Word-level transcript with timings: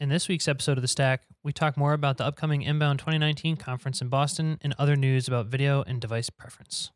In 0.00 0.10
this 0.10 0.28
week's 0.28 0.46
episode 0.46 0.78
of 0.78 0.82
The 0.82 0.86
Stack, 0.86 1.22
we 1.42 1.52
talk 1.52 1.76
more 1.76 1.92
about 1.92 2.18
the 2.18 2.24
upcoming 2.24 2.62
Inbound 2.62 3.00
2019 3.00 3.56
conference 3.56 4.00
in 4.00 4.08
Boston 4.08 4.56
and 4.60 4.72
other 4.78 4.94
news 4.94 5.26
about 5.26 5.46
video 5.46 5.82
and 5.82 6.00
device 6.00 6.30
preference. 6.30 6.92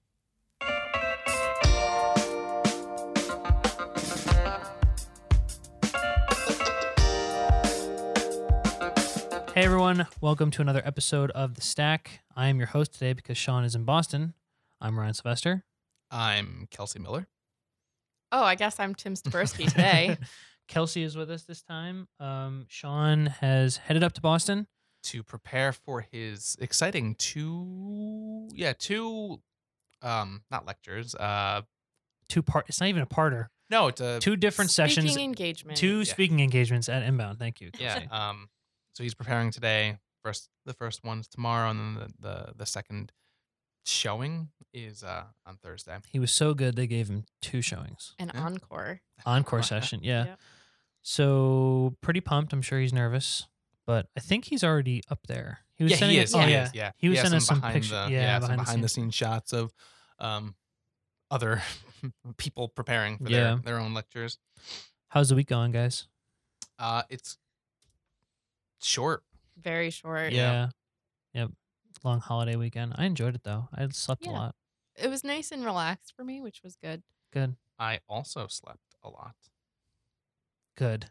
Hey 9.52 9.64
everyone, 9.64 10.06
welcome 10.20 10.52
to 10.52 10.62
another 10.62 10.82
episode 10.84 11.32
of 11.32 11.54
The 11.54 11.60
Stack. 11.60 12.20
I 12.36 12.46
am 12.46 12.58
your 12.58 12.68
host 12.68 12.92
today 12.92 13.14
because 13.14 13.36
Sean 13.36 13.64
is 13.64 13.74
in 13.74 13.82
Boston. 13.82 14.34
I'm 14.80 14.96
Ryan 14.96 15.14
Sylvester. 15.14 15.64
I'm 16.12 16.68
Kelsey 16.70 17.00
Miller. 17.00 17.26
Oh, 18.30 18.44
I 18.44 18.54
guess 18.54 18.78
I'm 18.78 18.94
Tim 18.94 19.14
Staberski 19.14 19.68
today. 19.68 20.18
Kelsey 20.68 21.02
is 21.02 21.16
with 21.16 21.30
us 21.30 21.42
this 21.44 21.62
time. 21.62 22.08
Um, 22.20 22.66
Sean 22.68 23.26
has 23.26 23.76
headed 23.78 24.02
up 24.02 24.12
to 24.14 24.20
Boston. 24.20 24.66
to 25.04 25.22
prepare 25.22 25.72
for 25.72 26.00
his 26.12 26.56
exciting 26.60 27.14
two 27.16 28.48
yeah 28.54 28.72
two 28.78 29.40
um 30.02 30.42
not 30.50 30.64
lectures 30.66 31.14
uh 31.16 31.62
Two 32.28 32.42
part. 32.42 32.64
It's 32.68 32.80
not 32.80 32.86
even 32.88 33.02
a 33.02 33.06
parter. 33.06 33.48
no 33.68 33.88
it's 33.88 34.00
a 34.00 34.18
Two 34.20 34.36
different 34.36 34.70
sessions. 34.70 35.10
Speaking 35.10 35.24
engagement. 35.24 35.76
Two 35.76 35.98
Yeah. 35.98 36.04
speaking 36.04 36.40
engagements 36.40 36.88
at 36.88 37.02
Inbound. 37.02 37.38
Thank 37.38 37.60
you. 37.60 37.70
yeah 37.78 38.04
um 38.10 38.48
so 38.94 39.02
he's 39.02 39.14
preparing 39.14 39.50
today 39.50 39.98
first 40.24 40.48
the 40.64 40.72
first 40.74 41.02
one's 41.04 41.26
tomorrow 41.28 41.70
and 41.70 41.78
then 41.80 41.94
the 42.20 42.28
the, 42.28 42.52
the 42.58 42.66
second 42.66 43.12
showing 43.84 44.48
is 44.72 45.02
uh 45.04 45.24
on 45.44 45.56
thursday 45.56 45.98
He 46.10 46.18
was 46.18 46.32
so 46.32 46.54
good 46.54 46.76
they 46.76 46.86
gave 46.86 47.08
him 47.08 47.24
two 47.42 47.60
showings. 47.62 48.14
An 48.18 48.30
Yeah. 48.34 48.40
encore. 48.44 49.00
Encore 49.26 49.62
session. 49.62 50.00
Yeah. 50.02 50.24
Yep. 50.24 50.40
So 51.02 51.96
pretty 52.00 52.20
pumped. 52.20 52.52
I'm 52.52 52.62
sure 52.62 52.78
he's 52.80 52.92
nervous, 52.92 53.48
but 53.86 54.06
I 54.16 54.20
think 54.20 54.44
he's 54.46 54.62
already 54.64 55.02
up 55.10 55.26
there. 55.26 55.58
He 55.74 55.84
was 55.84 55.90
yeah 55.92 55.96
sending 55.98 56.16
he 56.16 56.22
us- 56.22 56.28
is 56.30 56.34
oh 56.34 56.38
he 56.40 56.52
yeah. 56.52 56.64
is, 56.64 56.74
yeah 56.74 56.90
He 56.96 57.08
was 57.08 57.18
has 57.18 57.24
sending 57.24 57.36
us 57.38 57.46
some 57.46 57.58
behind 57.60 57.74
pictures. 57.74 57.90
the, 57.90 58.06
Yeah, 58.10 58.34
some 58.34 58.40
behind 58.42 58.60
the 58.60 58.64
behind 58.64 58.84
the 58.84 58.88
scenes. 58.88 59.04
scenes 59.04 59.14
shots 59.14 59.52
of 59.52 59.74
um 60.18 60.54
other 61.30 61.62
people 62.36 62.68
preparing 62.68 63.18
for 63.18 63.28
Yeah. 63.30 63.38
their, 63.40 63.56
their 63.56 63.78
own 63.78 63.94
lectures 63.94 64.38
How's 65.08 65.28
the 65.30 65.34
week 65.34 65.48
going, 65.48 65.72
guys? 65.72 66.06
uh 66.78 67.02
it's 67.10 67.36
short 68.80 69.22
Very 69.60 69.90
short. 69.90 70.32
Yeah. 70.32 70.70
Yep. 71.34 71.50
Long 72.04 72.20
holiday 72.20 72.56
weekend. 72.56 72.94
I 72.96 73.04
enjoyed 73.04 73.34
it 73.34 73.42
though. 73.44 73.68
I 73.74 73.86
slept 73.88 74.26
a 74.26 74.30
lot. 74.30 74.54
It 74.94 75.08
was 75.08 75.24
nice 75.24 75.52
and 75.52 75.64
relaxed 75.64 76.12
for 76.16 76.24
me, 76.24 76.40
which 76.40 76.62
was 76.62 76.76
good. 76.76 77.02
Good. 77.32 77.56
i 77.78 78.00
also 78.08 78.46
slept 78.46 78.94
a 79.02 79.08
lot 79.08 79.34
Good. 80.76 81.06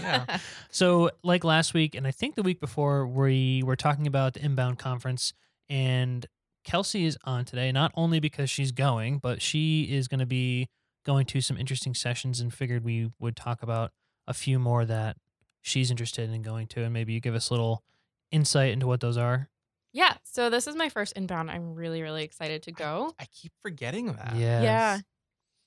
Yeah. 0.00 0.38
So, 0.70 1.10
like 1.24 1.44
last 1.44 1.74
week, 1.74 1.94
and 1.94 2.06
I 2.06 2.10
think 2.10 2.34
the 2.34 2.42
week 2.42 2.60
before, 2.60 3.06
we 3.06 3.62
were 3.64 3.74
talking 3.74 4.06
about 4.06 4.34
the 4.34 4.44
inbound 4.44 4.78
conference, 4.78 5.32
and 5.68 6.26
Kelsey 6.62 7.06
is 7.06 7.18
on 7.24 7.46
today, 7.46 7.72
not 7.72 7.90
only 7.94 8.20
because 8.20 8.50
she's 8.50 8.70
going, 8.70 9.18
but 9.18 9.40
she 9.40 9.84
is 9.84 10.08
going 10.08 10.20
to 10.20 10.26
be 10.26 10.68
going 11.04 11.24
to 11.26 11.40
some 11.40 11.56
interesting 11.56 11.94
sessions 11.94 12.38
and 12.38 12.52
figured 12.52 12.84
we 12.84 13.10
would 13.18 13.34
talk 13.34 13.62
about 13.62 13.92
a 14.26 14.34
few 14.34 14.58
more 14.58 14.84
that 14.84 15.16
she's 15.62 15.90
interested 15.90 16.30
in 16.30 16.42
going 16.42 16.66
to. 16.68 16.82
And 16.82 16.92
maybe 16.92 17.14
you 17.14 17.20
give 17.20 17.34
us 17.34 17.48
a 17.48 17.54
little 17.54 17.82
insight 18.30 18.72
into 18.72 18.86
what 18.86 19.00
those 19.00 19.16
are. 19.16 19.48
Yeah. 19.92 20.14
So 20.22 20.50
this 20.50 20.66
is 20.66 20.76
my 20.76 20.88
first 20.88 21.14
inbound. 21.14 21.50
I'm 21.50 21.74
really, 21.74 22.02
really 22.02 22.24
excited 22.24 22.62
to 22.64 22.72
go. 22.72 23.14
I 23.18 23.26
keep 23.26 23.52
forgetting 23.62 24.06
that. 24.06 24.34
Yes. 24.36 24.62
Yeah. 24.62 24.98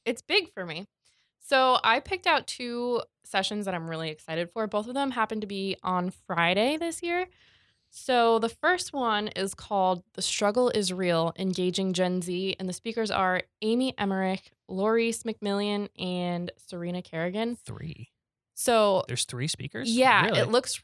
It's 0.06 0.22
big 0.22 0.52
for 0.54 0.66
me. 0.66 0.86
So 1.40 1.78
I 1.84 2.00
picked 2.00 2.28
out 2.28 2.48
two 2.48 3.02
sessions 3.26 3.66
that 3.66 3.74
I'm 3.74 3.90
really 3.90 4.10
excited 4.10 4.50
for. 4.52 4.68
Both 4.68 4.88
of 4.88 4.94
them 4.94 5.12
happen 5.12 5.42
to 5.42 5.48
be 5.48 5.76
on 5.84 6.12
Friday 6.28 6.78
this 6.78 7.02
year. 7.04 7.28
So 7.90 8.40
the 8.40 8.48
first 8.48 8.94
one 8.94 9.28
is 9.30 9.54
called 9.54 10.04
The 10.14 10.22
Struggle 10.22 10.70
is 10.70 10.94
Real 10.94 11.34
Engaging 11.38 11.92
Gen 11.92 12.22
Z. 12.22 12.56
And 12.58 12.70
the 12.70 12.74
speakers 12.74 13.12
are 13.12 13.42
Amy 13.62 13.94
Emmerich, 13.98 14.52
Laurice 14.70 15.24
McMillian, 15.24 15.90
and 16.00 16.52
Serena 16.58 17.02
Kerrigan. 17.02 17.58
Three. 17.58 18.10
So 18.54 19.04
There's 19.08 19.26
three 19.26 19.48
speakers? 19.48 19.90
yeah, 19.92 20.26
Really? 20.28 20.40
it 20.40 20.50
looks 20.50 20.82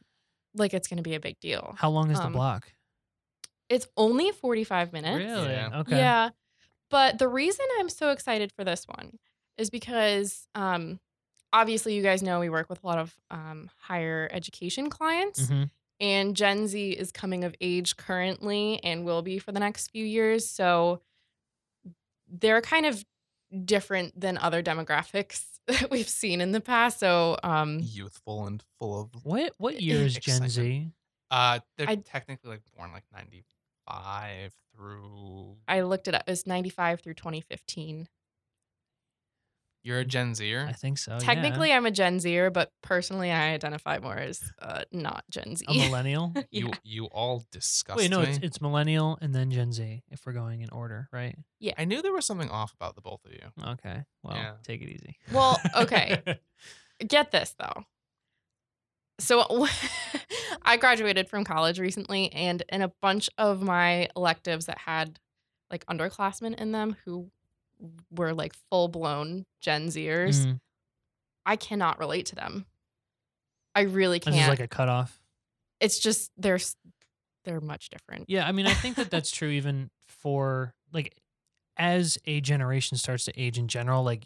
like 0.56 0.74
it's 0.74 0.88
going 0.90 0.98
to 0.98 1.04
be 1.04 1.16
a 1.16 1.20
big 1.20 1.40
deal. 1.40 1.76
How 1.78 1.90
long 1.90 2.12
is 2.12 2.20
the 2.20 2.26
um, 2.26 2.34
block? 2.34 2.68
It's 3.70 3.88
only 3.98 4.32
45 4.32 4.94
minutes. 4.94 5.18
Really? 5.18 5.52
Yeah. 5.52 5.80
Okay. 5.80 5.98
Yeah. 5.98 6.30
But 6.90 7.20
the 7.20 7.28
reason 7.28 7.66
I'm 7.80 7.90
so 7.90 8.12
excited 8.12 8.52
for 8.54 8.64
this 8.64 8.86
one 8.88 9.20
is 9.58 9.70
because 9.70 10.48
um, 10.56 11.00
obviously, 11.52 11.96
you 11.96 12.02
guys 12.04 12.24
know 12.24 12.40
we 12.40 12.50
work 12.50 12.70
with 12.70 12.84
a 12.84 12.88
lot 12.88 12.98
of 12.98 13.14
um, 13.30 13.70
higher 13.80 14.30
education 14.32 14.90
clients, 14.90 15.48
hmm 15.50 15.64
and 16.00 16.36
Gen 16.36 16.68
Z 16.68 16.92
is 16.92 17.12
coming 17.12 17.44
of 17.44 17.56
age 17.60 17.98
currently 17.98 18.80
and 18.84 19.04
will 19.04 19.24
be 19.24 19.40
for 19.40 19.52
the 19.52 19.60
next 19.60 19.90
few 19.90 20.06
years. 20.06 20.48
So 20.48 21.02
they're 22.28 22.62
kind 22.62 22.86
of 22.86 23.04
different 23.66 24.20
than 24.20 24.38
other 24.38 24.62
demographics 24.62 25.44
that 25.68 25.90
we've 25.90 26.08
seen 26.08 26.40
in 26.40 26.52
the 26.52 26.62
past. 26.62 27.00
So, 27.00 27.38
um, 27.44 27.80
Youthful 27.82 28.46
and 28.46 28.64
full 28.80 29.02
of 29.02 29.10
What 29.24 29.54
what 29.58 29.82
year 29.82 30.06
is 30.06 30.16
Gen 30.18 30.48
Z? 30.50 30.92
uh 31.32 31.60
they're 31.78 31.90
I- 31.90 31.96
technically 31.96 32.52
like 32.52 32.62
born 32.78 32.92
like 32.94 33.04
95 33.90 34.54
through 34.76 35.56
I 35.68 35.82
looked 35.82 36.08
it 36.08 36.16
up. 36.16 36.24
It's 36.28 36.46
95 36.48 37.02
through 37.02 37.14
2015. 37.16 38.08
you're 39.84 40.00
a 40.00 40.06
Gen 40.06 40.36
Zer. 40.36 40.66
I 40.68 40.74
think 40.74 40.98
so. 40.98 41.14
Oh, 41.14 41.16
yeah. 41.16 41.20
Technically, 41.20 41.72
I'm 41.72 41.86
a 41.86 41.92
Gen 41.92 42.20
Zer, 42.20 42.50
but 42.52 42.72
personally, 42.84 43.32
I 43.32 43.54
identify 43.54 44.00
more 44.00 44.16
as 44.18 44.42
uh, 44.62 44.84
not 44.92 45.24
Gen 45.32 45.56
Z. 45.56 45.66
a 45.68 45.74
millennial. 45.74 46.34
You 46.52 46.68
Yeah. 46.68 46.74
you 46.84 47.06
all 47.06 47.44
disgust 47.52 47.98
Wait, 47.98 48.12
no, 48.12 48.22
it's 48.22 48.38
it's 48.40 48.60
millennial 48.62 49.18
and 49.22 49.34
then 49.34 49.50
Gen 49.52 49.72
Z 49.72 50.04
if 50.12 50.26
we're 50.26 50.34
going 50.34 50.62
in 50.62 50.70
order, 50.72 51.08
right? 51.14 51.36
Yeah. 51.60 51.74
I 51.78 51.86
knew 51.86 52.02
there 52.02 52.12
was 52.14 52.26
something 52.26 52.50
off 52.50 52.74
about 52.74 52.96
the 52.96 53.02
both 53.02 53.24
of 53.26 53.32
you. 53.32 53.40
Okay. 53.74 54.04
Well, 54.24 54.36
Yeah. 54.36 54.52
take 54.64 54.82
it 54.82 54.90
easy. 54.90 55.18
Well, 55.32 55.60
okay. 55.76 56.22
Get 57.08 57.32
this 57.32 57.56
though. 57.58 57.84
So 59.20 59.68
I 60.64 60.78
graduated 60.78 61.30
from 61.30 61.44
college 61.44 61.80
recently, 61.80 62.32
and 62.34 62.64
in 62.70 62.82
a 62.82 62.90
bunch 63.02 63.30
of 63.38 63.62
my 63.62 64.10
electives 64.16 64.66
that 64.68 64.78
had 64.78 65.20
like 65.72 65.86
underclassmen 65.88 66.56
in 66.56 66.72
them 66.72 66.96
who 67.06 67.30
were 68.12 68.34
like 68.34 68.54
full 68.70 68.88
blown 68.88 69.46
Gen 69.62 69.88
Zers, 69.88 70.46
Mm, 70.46 70.60
I 71.46 71.56
cannot 71.56 72.00
relate 72.00 72.28
to 72.28 72.36
them. 72.36 72.66
I 73.76 73.82
really 73.82 74.20
can't. 74.20 74.36
is 74.36 74.48
like 74.48 74.60
a 74.60 74.68
cutoff. 74.68 75.20
it's 75.80 76.00
just 76.00 76.32
they're 76.38 76.60
they're 77.46 77.62
much 77.62 77.90
different. 77.90 78.26
Yeah, 78.28 78.46
I 78.48 78.52
mean, 78.52 78.68
I 78.68 78.74
think 78.74 78.96
that 78.98 79.10
that's 79.12 79.32
true 79.32 79.50
even 79.50 79.90
for 80.08 80.74
like 80.92 81.16
as 81.78 82.18
a 82.26 82.42
generation 82.42 82.98
starts 82.98 83.26
to 83.26 83.40
age 83.40 83.58
in 83.58 83.68
general, 83.68 84.04
like 84.04 84.26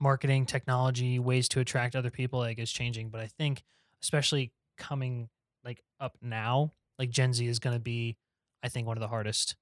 marketing, 0.00 0.46
technology, 0.46 1.18
ways 1.18 1.48
to 1.50 1.60
attract 1.60 1.94
other 1.94 2.10
people, 2.10 2.38
like 2.40 2.58
is 2.58 2.72
changing. 2.72 3.10
But 3.10 3.20
I 3.20 3.26
think 3.26 3.62
especially 4.02 4.52
coming 4.78 5.28
like 5.64 5.82
up 6.00 6.16
now, 6.22 6.72
like 6.98 7.10
Gen 7.10 7.32
Z 7.32 7.46
is 7.46 7.58
going 7.58 7.76
to 7.76 7.80
be, 7.80 8.16
I 8.62 8.68
think, 8.68 8.86
one 8.86 8.96
of 8.96 9.00
the 9.00 9.08
hardest 9.08 9.56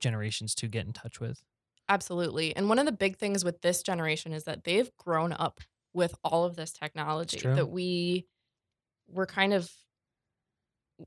generations 0.00 0.54
to 0.56 0.68
get 0.68 0.86
in 0.86 0.92
touch 0.92 1.20
with. 1.20 1.42
Absolutely. 1.88 2.54
And 2.54 2.68
one 2.68 2.78
of 2.78 2.86
the 2.86 2.92
big 2.92 3.16
things 3.16 3.44
with 3.44 3.62
this 3.62 3.82
generation 3.82 4.32
is 4.32 4.44
that 4.44 4.64
they've 4.64 4.90
grown 4.98 5.32
up 5.32 5.60
with 5.94 6.14
all 6.22 6.44
of 6.44 6.54
this 6.54 6.72
technology 6.72 7.40
that 7.40 7.70
we 7.70 8.26
were 9.10 9.26
kind 9.26 9.54
of 9.54 9.72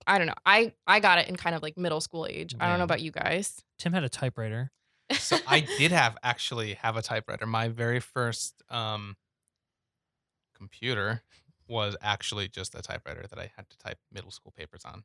I 0.08 0.18
don't 0.18 0.28
know. 0.28 0.36
I 0.46 0.74
I 0.88 1.00
got 1.00 1.20
it 1.20 1.28
in 1.28 1.36
kind 1.36 1.56
of 1.56 1.62
like 1.62 1.78
middle 1.78 2.02
school 2.02 2.26
age. 2.26 2.56
I 2.60 2.68
don't 2.68 2.78
know 2.78 2.86
about 2.86 3.02
you 3.02 3.12
guys. 3.12 3.62
Tim 3.78 3.94
had 3.94 4.04
a 4.04 4.10
typewriter. 4.10 4.72
So 5.14 5.38
I 5.48 5.60
did 5.78 5.92
have 5.92 6.18
actually 6.24 6.74
have 6.76 6.96
a 6.98 7.02
typewriter. 7.02 7.46
My 7.46 7.68
very 7.68 8.00
first 8.00 8.62
um 8.70 9.16
computer 10.56 11.22
was 11.68 11.96
actually 12.02 12.48
just 12.50 12.76
a 12.76 12.82
typewriter 12.82 13.26
that 13.30 13.40
I 13.40 13.52
had 13.56 13.70
to 13.70 13.78
type 13.78 13.98
middle 14.12 14.32
school 14.32 14.54
papers 14.56 14.82
on. 14.86 15.04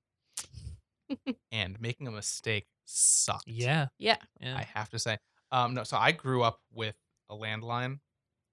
and 1.53 1.81
making 1.81 2.09
a 2.09 2.11
mistake 2.11 2.67
sucked. 2.85 3.47
Yeah. 3.47 3.87
Yeah. 3.99 4.17
Yeah. 4.41 4.57
I 4.57 4.63
have 4.75 4.91
to 4.91 4.99
say. 4.99 5.19
Um, 5.53 5.75
no, 5.75 5.85
so 5.85 5.97
I 5.97 6.11
grew 6.13 6.43
up 6.43 6.61
with 6.73 6.97
a 7.31 7.35
landline. 7.35 8.01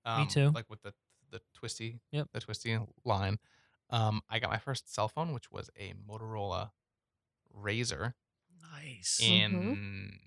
Um, 0.06 0.27
too. 0.27 0.51
Like 0.51 0.69
with 0.69 0.81
the 0.83 0.94
the 1.31 1.42
twisty, 1.56 2.00
Yep. 2.12 2.27
the 2.33 2.39
twisty 2.39 2.77
line. 3.06 3.39
Um, 3.89 4.22
I 4.30 4.38
got 4.39 4.51
my 4.51 4.60
first 4.60 4.94
cell 4.94 5.07
phone, 5.07 5.33
which 5.33 5.51
was 5.51 5.69
a 5.80 5.94
Motorola 6.07 6.69
RAZR, 7.60 8.13
nice. 8.72 9.19
in 9.22 10.19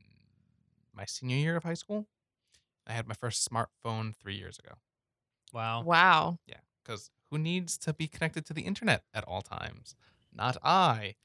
my 0.96 1.04
senior 1.04 1.36
year 1.36 1.56
of 1.56 1.64
high 1.64 1.74
school. 1.74 2.06
I 2.86 2.92
had 2.92 3.06
my 3.06 3.14
first 3.14 3.46
smartphone 3.48 4.14
three 4.14 4.36
years 4.36 4.58
ago. 4.58 4.76
wow. 5.52 5.82
Wow. 5.82 6.38
Yeah, 6.46 6.58
because 6.84 7.10
who 7.30 7.38
needs 7.38 7.76
to 7.78 7.92
be 7.92 8.06
connected 8.06 8.46
to 8.46 8.54
the 8.54 8.62
internet 8.62 9.02
at 9.12 9.24
all 9.24 9.42
times? 9.42 9.94
Not 10.32 10.56
I, 10.62 11.16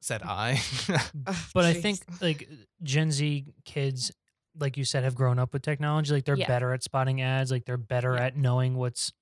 said 0.00 0.22
I. 0.22 0.60
Ugh, 1.26 1.36
But 1.54 1.64
I 1.64 1.74
think 1.74 2.00
like 2.20 2.48
Gen 2.82 3.10
Z 3.10 3.46
kids, 3.64 4.12
like 4.58 4.76
you 4.76 4.84
said, 4.84 5.02
have 5.04 5.14
grown 5.16 5.38
up 5.38 5.52
with 5.52 5.62
technology. 5.62 6.12
Like 6.14 6.24
they're 6.24 6.36
Yeah. 6.36 6.46
better 6.46 6.72
at 6.72 6.82
spotting 6.84 7.20
ads. 7.20 7.50
Like 7.50 7.64
they're 7.64 7.76
better 7.76 8.14
Yeah. 8.14 8.26
at 8.26 8.36
knowing 8.36 8.76
what's 8.76 9.12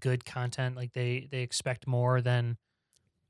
good 0.00 0.24
content. 0.24 0.76
Like 0.76 0.92
they 0.94 1.28
they 1.30 1.42
expect 1.42 1.86
more 1.86 2.22
than 2.22 2.56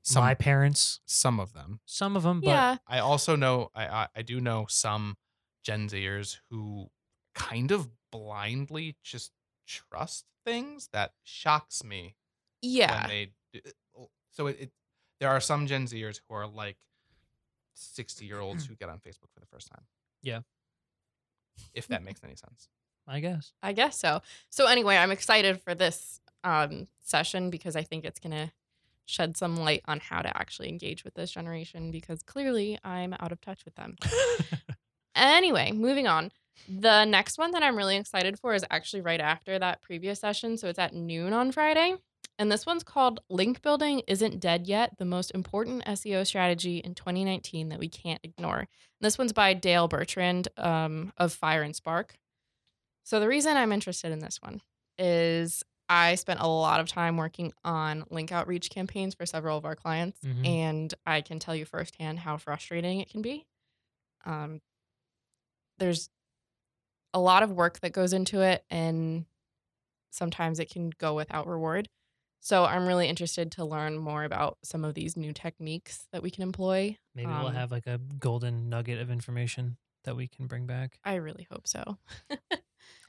some 0.03 0.23
my 0.23 0.35
parents, 0.35 1.01
some 1.07 1.41
of 1.41 1.53
them. 1.55 1.81
some 1.87 2.15
of 2.17 2.23
them, 2.23 2.41
but 2.41 2.51
yeah. 2.51 2.77
I 2.87 2.99
also 3.01 3.35
know 3.37 3.71
I, 3.75 3.87
I 3.89 4.09
I 4.17 4.23
do 4.23 4.41
know 4.41 4.67
some 4.69 5.17
Gen 5.65 5.89
Zers 5.89 6.39
who 6.51 6.91
kind 7.35 7.73
of 7.73 7.89
blindly 8.13 8.97
just 9.03 9.33
trust 9.67 10.27
things 10.45 10.89
that 10.93 11.13
shocks 11.25 11.83
me 11.83 12.15
Yeah. 12.63 13.01
when 13.01 13.09
they 13.09 13.33
do, 13.53 13.61
eh, 13.65 14.05
so 14.31 14.47
it, 14.47 14.57
it 14.61 14.73
there 15.21 15.31
are 15.31 15.41
some 15.41 15.67
Gen 15.67 15.87
Zers 15.87 16.21
who 16.29 16.35
are 16.35 16.47
like 16.47 16.77
60 17.75 18.25
year 18.25 18.41
olds 18.41 18.65
mm. 18.65 18.69
who 18.69 18.77
get 18.77 18.89
on 18.89 18.99
Facebook 18.99 19.33
for 19.33 19.41
the 19.41 19.47
first 19.47 19.69
time. 19.69 19.85
Yeah. 20.23 20.41
If 21.73 21.87
hmm. 21.87 21.95
that 21.95 22.05
makes 22.05 22.23
any 22.25 22.35
sense. 22.37 22.69
I 23.07 23.21
guess. 23.21 23.53
I 23.63 23.73
guess 23.73 23.99
so. 23.99 24.23
So 24.51 24.67
anyway, 24.67 24.97
I'm 24.97 25.11
excited 25.11 25.61
for 25.61 25.75
this 25.75 26.21
um, 26.43 26.89
session 27.01 27.51
because 27.51 27.77
I 27.77 27.83
think 27.83 28.05
it's 28.05 28.19
gonna 28.19 28.53
shed 29.07 29.37
some 29.37 29.57
light 29.57 29.83
on 29.87 30.01
how 30.01 30.23
to 30.23 30.37
actually 30.37 30.69
engage 30.69 31.05
with 31.05 31.15
this 31.15 31.31
generation 31.31 31.91
because 31.91 32.23
clearly 32.23 32.79
I'm 32.85 33.15
out 33.21 33.33
of 33.33 33.41
touch 33.41 33.65
with 33.65 33.75
them. 33.75 33.97
Anyway, 35.15 35.73
moving 35.73 36.07
on. 36.07 36.31
The 36.69 37.05
next 37.05 37.37
one 37.39 37.51
that 37.53 37.63
I'm 37.63 37.77
really 37.77 37.97
excited 37.97 38.39
for 38.39 38.55
is 38.55 38.65
actually 38.71 39.03
right 39.03 39.21
after 39.21 39.59
that 39.59 39.83
previous 39.83 40.21
session. 40.21 40.57
So 40.57 40.69
it's 40.69 40.79
at 40.79 40.95
noon 40.95 41.33
on 41.33 41.53
Friday. 41.53 41.97
And 42.39 42.51
this 42.51 42.67
one's 42.67 42.83
called 42.83 43.21
Link 43.29 43.63
Building 43.63 44.03
Isn't 44.09 44.41
Dead 44.41 44.67
Yet 44.67 44.99
The 44.99 45.05
Most 45.05 45.31
Important 45.33 45.85
SEO 45.85 46.27
Strategy 46.27 46.79
in 46.79 46.95
2019 46.95 47.69
That 47.69 47.79
We 47.79 47.89
Can't 47.89 48.19
Ignore. 48.25 48.59
And 48.61 48.69
this 49.01 49.19
one's 49.19 49.33
by 49.33 49.55
Dale 49.55 49.87
Bertrand 49.87 50.49
um, 50.57 51.13
of 51.17 51.33
Fire 51.33 51.63
and 51.63 51.77
Spark. 51.77 52.15
So 53.05 53.21
the 53.21 53.29
reason 53.29 53.57
I'm 53.57 53.71
interested 53.73 54.11
in 54.11 54.19
this 54.19 54.41
one 54.43 54.63
is 54.99 55.63
I 55.89 56.15
spent 56.17 56.41
a 56.41 56.49
lot 56.49 56.81
of 56.81 56.89
time 56.89 57.19
working 57.19 57.53
on 57.65 58.05
link 58.11 58.33
outreach 58.33 58.71
campaigns 58.71 59.15
for 59.15 59.27
several 59.27 59.59
of 59.59 59.65
our 59.67 59.77
clients, 59.77 60.19
Mhm. 60.25 60.47
and 60.47 60.95
I 61.07 61.21
can 61.21 61.39
tell 61.39 61.55
you 61.55 61.67
firsthand 61.67 62.21
how 62.21 62.39
frustrating 62.39 63.01
it 63.01 63.11
can 63.11 63.21
be. 63.23 63.47
Um, 64.25 64.61
there's 65.79 66.09
a 67.13 67.21
lot 67.21 67.43
of 67.43 67.53
work 67.53 67.81
that 67.81 67.93
goes 67.93 68.13
into 68.13 68.41
it, 68.41 68.65
and 68.71 69.27
sometimes 70.11 70.59
it 70.61 70.71
can 70.71 70.91
go 70.99 71.15
without 71.15 71.47
reward. 71.47 71.89
So 72.41 72.65
I'm 72.65 72.87
really 72.87 73.09
interested 73.09 73.53
to 73.53 73.65
learn 73.65 73.99
more 73.99 74.25
about 74.25 74.59
some 74.63 74.85
of 74.85 74.95
these 74.95 75.17
new 75.17 75.33
techniques 75.33 76.07
that 76.13 76.23
we 76.23 76.31
can 76.31 76.43
employ. 76.43 76.99
Maybe 77.15 77.31
we'll 77.31 77.49
Um, 77.49 77.55
have 77.55 77.73
like 77.73 77.87
a 77.87 77.99
golden 78.19 78.69
nugget 78.69 79.01
of 79.01 79.11
information 79.11 79.79
that 80.05 80.15
we 80.15 80.29
can 80.29 80.47
bring 80.47 80.67
back. 80.67 80.99
I 81.05 81.15
really 81.15 81.47
hope 81.51 81.67
so. 81.67 81.99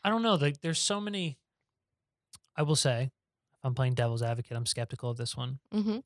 I 0.03 0.09
don't 0.09 0.21
know. 0.21 0.35
Like, 0.35 0.61
there's 0.61 0.79
so 0.79 1.01
many. 1.01 1.37
I 2.55 2.61
will 2.63 2.75
say, 2.77 3.11
I'm 3.63 3.75
playing 3.75 3.95
devil's 3.95 4.21
advocate, 4.23 4.55
I'm 4.55 4.65
skeptical 4.65 5.09
of 5.09 5.17
this 5.17 5.35
one. 5.35 5.59
hmm 5.71 5.99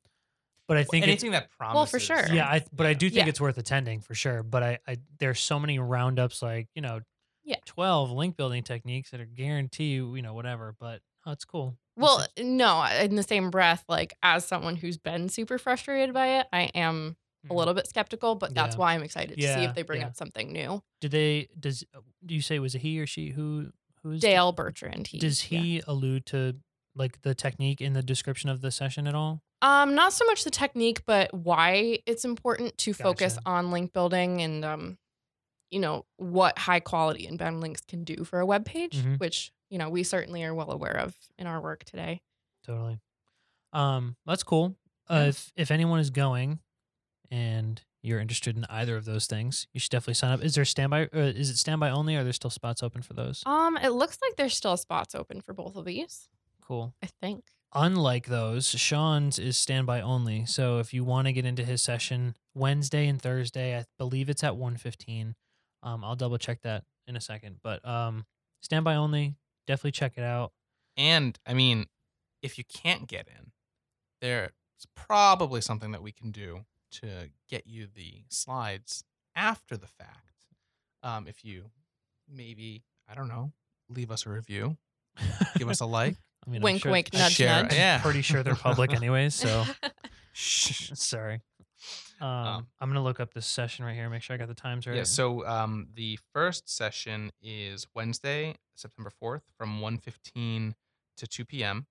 But 0.70 0.76
I 0.78 0.84
think 0.84 1.02
it's, 1.04 1.10
anything 1.24 1.32
that 1.32 1.50
promises 1.58 1.74
Well, 1.74 1.86
for 1.86 1.98
sure. 1.98 2.32
yeah, 2.34 2.46
I 2.46 2.64
but 2.72 2.86
I 2.86 2.94
do 2.94 3.10
think 3.10 3.24
Yeah. 3.26 3.28
it's 3.30 3.40
worth 3.40 3.58
attending 3.58 4.00
for 4.00 4.14
sure. 4.14 4.42
But 4.44 4.62
I, 4.62 4.78
I 4.86 4.96
there's 5.18 5.40
so 5.40 5.58
many 5.58 5.78
roundups 5.80 6.42
like 6.42 6.68
you 6.76 6.80
know, 6.82 7.00
Yeah. 7.44 7.56
twelve 7.66 8.12
link 8.12 8.36
building 8.36 8.62
techniques 8.62 9.10
that 9.10 9.20
are 9.20 9.26
guarantee 9.26 9.90
you 9.94 10.14
you 10.14 10.22
know 10.22 10.32
whatever. 10.32 10.76
But 10.78 11.00
oh, 11.26 11.32
it's 11.32 11.44
cool. 11.44 11.76
It's 11.96 12.02
Well, 12.04 12.18
just- 12.18 12.38
no, 12.38 12.84
in 12.84 13.16
the 13.16 13.24
same 13.24 13.50
breath, 13.50 13.84
like 13.88 14.14
as 14.22 14.44
someone 14.46 14.76
who's 14.76 14.96
been 14.96 15.28
super 15.28 15.58
frustrated 15.58 16.14
by 16.14 16.38
it, 16.38 16.46
I 16.52 16.70
am 16.74 17.16
a 17.44 17.52
Mhm. 17.52 17.56
little 17.56 17.74
bit 17.74 17.88
skeptical, 17.88 18.36
but 18.36 18.54
that's 18.54 18.76
Yeah. 18.76 18.80
why 18.80 18.94
I'm 18.94 19.02
excited 19.02 19.36
to 19.36 19.42
see 19.42 19.48
Yeah, 19.48 19.68
if 19.70 19.74
they 19.74 19.82
bring 19.82 20.02
yeah. 20.02 20.06
up 20.06 20.16
something 20.16 20.52
new. 20.52 20.82
did 21.00 21.10
they 21.10 21.48
does 21.58 21.84
do 22.24 22.34
you 22.34 22.42
say 22.42 22.58
was 22.60 22.74
it 22.76 22.82
he 22.82 23.00
or 23.00 23.06
she 23.08 23.30
who 23.30 23.72
who's 24.04 24.20
Dale 24.20 24.52
Bertrand. 24.52 25.08
He, 25.08 25.18
does 25.18 25.50
yeah. 25.50 25.58
he 25.60 25.82
allude 25.86 26.26
to 26.26 26.60
like 26.94 27.22
the 27.22 27.34
technique 27.34 27.80
in 27.80 27.92
the 27.92 28.02
description 28.02 28.48
of 28.50 28.60
the 28.60 28.70
session 28.70 29.06
at 29.08 29.14
all? 29.16 29.42
Um, 29.62 29.94
not 29.94 30.12
so 30.12 30.24
much 30.24 30.44
the 30.44 30.50
technique, 30.50 31.04
but 31.06 31.32
why 31.34 31.98
it's 32.06 32.24
important 32.24 32.78
to 32.78 32.94
focus 32.94 33.38
on 33.44 33.70
link 33.70 33.92
building 33.92 34.40
and 34.40 34.64
um, 34.64 34.98
you 35.70 35.78
know, 35.80 36.06
what 36.16 36.58
high 36.58 36.80
quality 36.80 37.26
inbound 37.26 37.60
links 37.60 37.82
can 37.86 38.02
do 38.04 38.24
for 38.24 38.40
a 38.40 38.46
web 38.46 38.64
page, 38.64 38.96
Mhm. 38.96 39.20
which, 39.20 39.52
you 39.68 39.78
know, 39.78 39.88
we 39.90 40.02
certainly 40.02 40.42
are 40.44 40.54
well 40.54 40.70
aware 40.72 40.96
of 40.96 41.14
in 41.38 41.46
our 41.46 41.60
work 41.60 41.84
today. 41.84 42.22
Totally. 42.64 42.98
Um, 43.72 44.16
that's 44.26 44.42
cool. 44.42 44.76
Uh, 45.08 45.14
Yeah. 45.14 45.24
if 45.26 45.52
if 45.56 45.70
anyone 45.70 46.00
is 46.00 46.10
going, 46.10 46.60
and 47.30 47.82
you're 48.02 48.18
interested 48.20 48.56
in 48.56 48.64
either 48.70 48.96
of 48.96 49.04
those 49.04 49.26
things, 49.26 49.68
you 49.72 49.80
should 49.80 49.90
definitely 49.90 50.14
sign 50.14 50.32
up. 50.32 50.42
Is 50.42 50.54
there 50.54 50.64
standby? 50.64 51.04
Uh, 51.14 51.18
is 51.36 51.50
it 51.50 51.56
standby 51.58 51.90
only? 51.90 52.16
Or 52.16 52.20
are 52.20 52.24
there 52.24 52.32
still 52.32 52.50
spots 52.50 52.82
open 52.82 53.02
for 53.02 53.12
those? 53.14 53.42
Um, 53.46 53.76
it 53.76 53.90
looks 53.90 54.18
like 54.22 54.36
there's 54.36 54.56
still 54.56 54.76
spots 54.76 55.14
open 55.14 55.40
for 55.42 55.52
both 55.52 55.76
of 55.76 55.84
these, 55.84 56.28
Cool. 56.62 56.94
I 57.02 57.06
think. 57.20 57.44
Unlike 57.72 58.26
those, 58.26 58.68
Sean's 58.68 59.38
is 59.38 59.56
standby 59.56 60.00
only. 60.00 60.44
So 60.44 60.78
if 60.78 60.92
you 60.92 61.04
want 61.04 61.28
to 61.28 61.32
get 61.32 61.44
into 61.44 61.64
his 61.64 61.80
session 61.80 62.34
Wednesday 62.54 63.06
and 63.06 63.22
Thursday, 63.22 63.78
I 63.78 63.84
believe 63.96 64.28
it's 64.28 64.42
at 64.42 64.56
1:15. 64.56 65.34
Um, 65.82 66.04
I'll 66.04 66.16
double 66.16 66.38
check 66.38 66.62
that 66.62 66.84
in 67.06 67.16
a 67.16 67.20
second. 67.20 67.60
But 67.62 67.86
um, 67.86 68.26
standby 68.60 68.96
only. 68.96 69.36
Definitely 69.66 69.92
check 69.92 70.14
it 70.16 70.24
out. 70.24 70.52
And 70.96 71.38
I 71.46 71.54
mean, 71.54 71.86
if 72.42 72.58
you 72.58 72.64
can't 72.64 73.06
get 73.06 73.28
in, 73.28 73.52
there's 74.20 74.50
probably 74.96 75.60
something 75.60 75.92
that 75.92 76.02
we 76.02 76.10
can 76.10 76.32
do 76.32 76.64
to 76.92 77.30
get 77.48 77.66
you 77.66 77.86
the 77.86 78.24
slides 78.28 79.04
after 79.36 79.76
the 79.76 79.86
fact. 79.86 80.46
Um, 81.02 81.26
if 81.28 81.44
you 81.44 81.70
maybe, 82.28 82.82
I 83.08 83.14
don't 83.14 83.28
know, 83.28 83.52
leave 83.88 84.10
us 84.10 84.26
a 84.26 84.30
review, 84.30 84.76
give 85.56 85.68
us 85.68 85.80
a 85.80 85.86
like. 85.86 86.16
I 86.46 86.50
mean, 86.50 86.56
I'm 86.60 86.62
Wink, 86.62 86.82
sure- 86.82 86.92
wink, 86.92 87.10
I'm 87.12 87.18
nudge, 87.20 87.32
share- 87.32 87.62
nudge. 87.62 87.74
yeah. 87.74 88.00
pretty 88.00 88.22
sure 88.22 88.42
they're 88.42 88.54
public 88.54 88.92
anyways. 88.94 89.34
So. 89.40 89.64
Shh. 90.32 90.90
Sorry. 90.94 91.40
Um, 92.20 92.28
Um, 92.28 92.66
I'm 92.80 92.88
gonna 92.90 93.02
look 93.02 93.20
up 93.20 93.32
this 93.34 93.46
session 93.46 93.84
right 93.84 93.94
here. 93.94 94.08
Make 94.10 94.22
sure 94.22 94.34
I 94.34 94.36
got 94.36 94.48
the 94.48 94.54
times 94.54 94.86
right. 94.86 94.96
Yeah, 94.96 95.04
so 95.04 95.46
um, 95.46 95.88
the 95.94 96.18
first 96.34 96.68
session 96.74 97.30
is 97.42 97.86
Wednesday, 97.94 98.54
September 98.74 99.10
4th 99.22 99.42
from 99.58 99.80
1.15 99.80 100.74
to 101.16 101.26
2 101.26 101.44
p.m. 101.46 101.86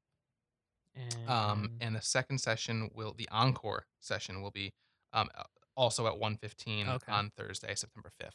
Um, 1.28 1.64
and, 1.64 1.70
and 1.82 1.96
the 1.96 2.02
second 2.02 2.40
session 2.40 2.90
will, 2.94 3.14
the 3.18 3.28
encore 3.32 3.86
session 4.00 4.42
will 4.42 4.52
be 4.52 4.74
um, 5.14 5.30
uh, 5.38 5.44
also 5.76 6.08
at 6.08 6.14
1.15 6.20 6.90
Okay. 6.90 7.12
on 7.12 7.32
Thursday, 7.38 7.74
September 7.76 8.10
5th. 8.22 8.32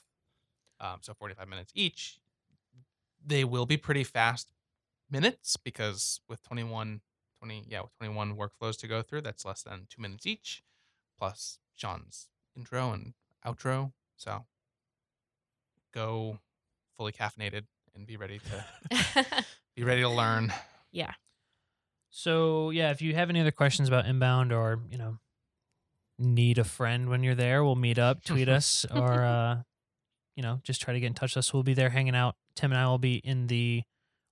Um, 0.84 0.98
so 1.02 1.12
45 1.14 1.46
minutes 1.48 1.72
each. 1.74 2.20
They 3.26 3.44
will 3.44 3.66
be 3.66 3.76
pretty 3.76 4.04
fast 4.04 4.48
minutes 5.14 5.56
because 5.56 6.20
with 6.28 6.42
21, 6.42 7.00
20, 7.38 7.64
yeah, 7.68 7.82
with 7.82 7.96
21 7.98 8.36
workflows 8.36 8.76
to 8.78 8.88
go 8.88 9.00
through, 9.00 9.22
that's 9.22 9.44
less 9.44 9.62
than 9.62 9.86
two 9.88 10.02
minutes 10.02 10.26
each, 10.26 10.62
plus 11.16 11.58
Sean's 11.74 12.28
intro 12.56 12.92
and 12.92 13.14
outro. 13.46 13.92
So 14.16 14.44
go 15.94 16.38
fully 16.96 17.12
caffeinated 17.12 17.62
and 17.94 18.06
be 18.06 18.16
ready 18.16 18.40
to 18.40 19.26
be 19.76 19.84
ready 19.84 20.00
to 20.02 20.08
learn. 20.08 20.52
Yeah. 20.90 21.12
So 22.10 22.70
yeah, 22.70 22.90
if 22.90 23.00
you 23.00 23.14
have 23.14 23.30
any 23.30 23.40
other 23.40 23.52
questions 23.52 23.88
about 23.88 24.06
inbound 24.06 24.52
or 24.52 24.80
you 24.90 24.98
know 24.98 25.18
need 26.18 26.58
a 26.58 26.64
friend 26.64 27.08
when 27.08 27.22
you're 27.22 27.36
there, 27.36 27.64
we'll 27.64 27.76
meet 27.76 27.98
up, 27.98 28.24
tweet 28.24 28.48
us, 28.58 28.84
or 28.92 29.22
uh, 29.22 29.56
you 30.34 30.42
know 30.42 30.60
just 30.64 30.82
try 30.82 30.92
to 30.92 31.00
get 31.00 31.06
in 31.06 31.14
touch 31.14 31.36
with 31.36 31.44
us. 31.44 31.54
We'll 31.54 31.62
be 31.62 31.74
there 31.74 31.90
hanging 31.90 32.16
out. 32.16 32.34
Tim 32.56 32.72
and 32.72 32.80
I 32.80 32.86
will 32.86 32.98
be 32.98 33.16
in 33.16 33.46
the 33.46 33.84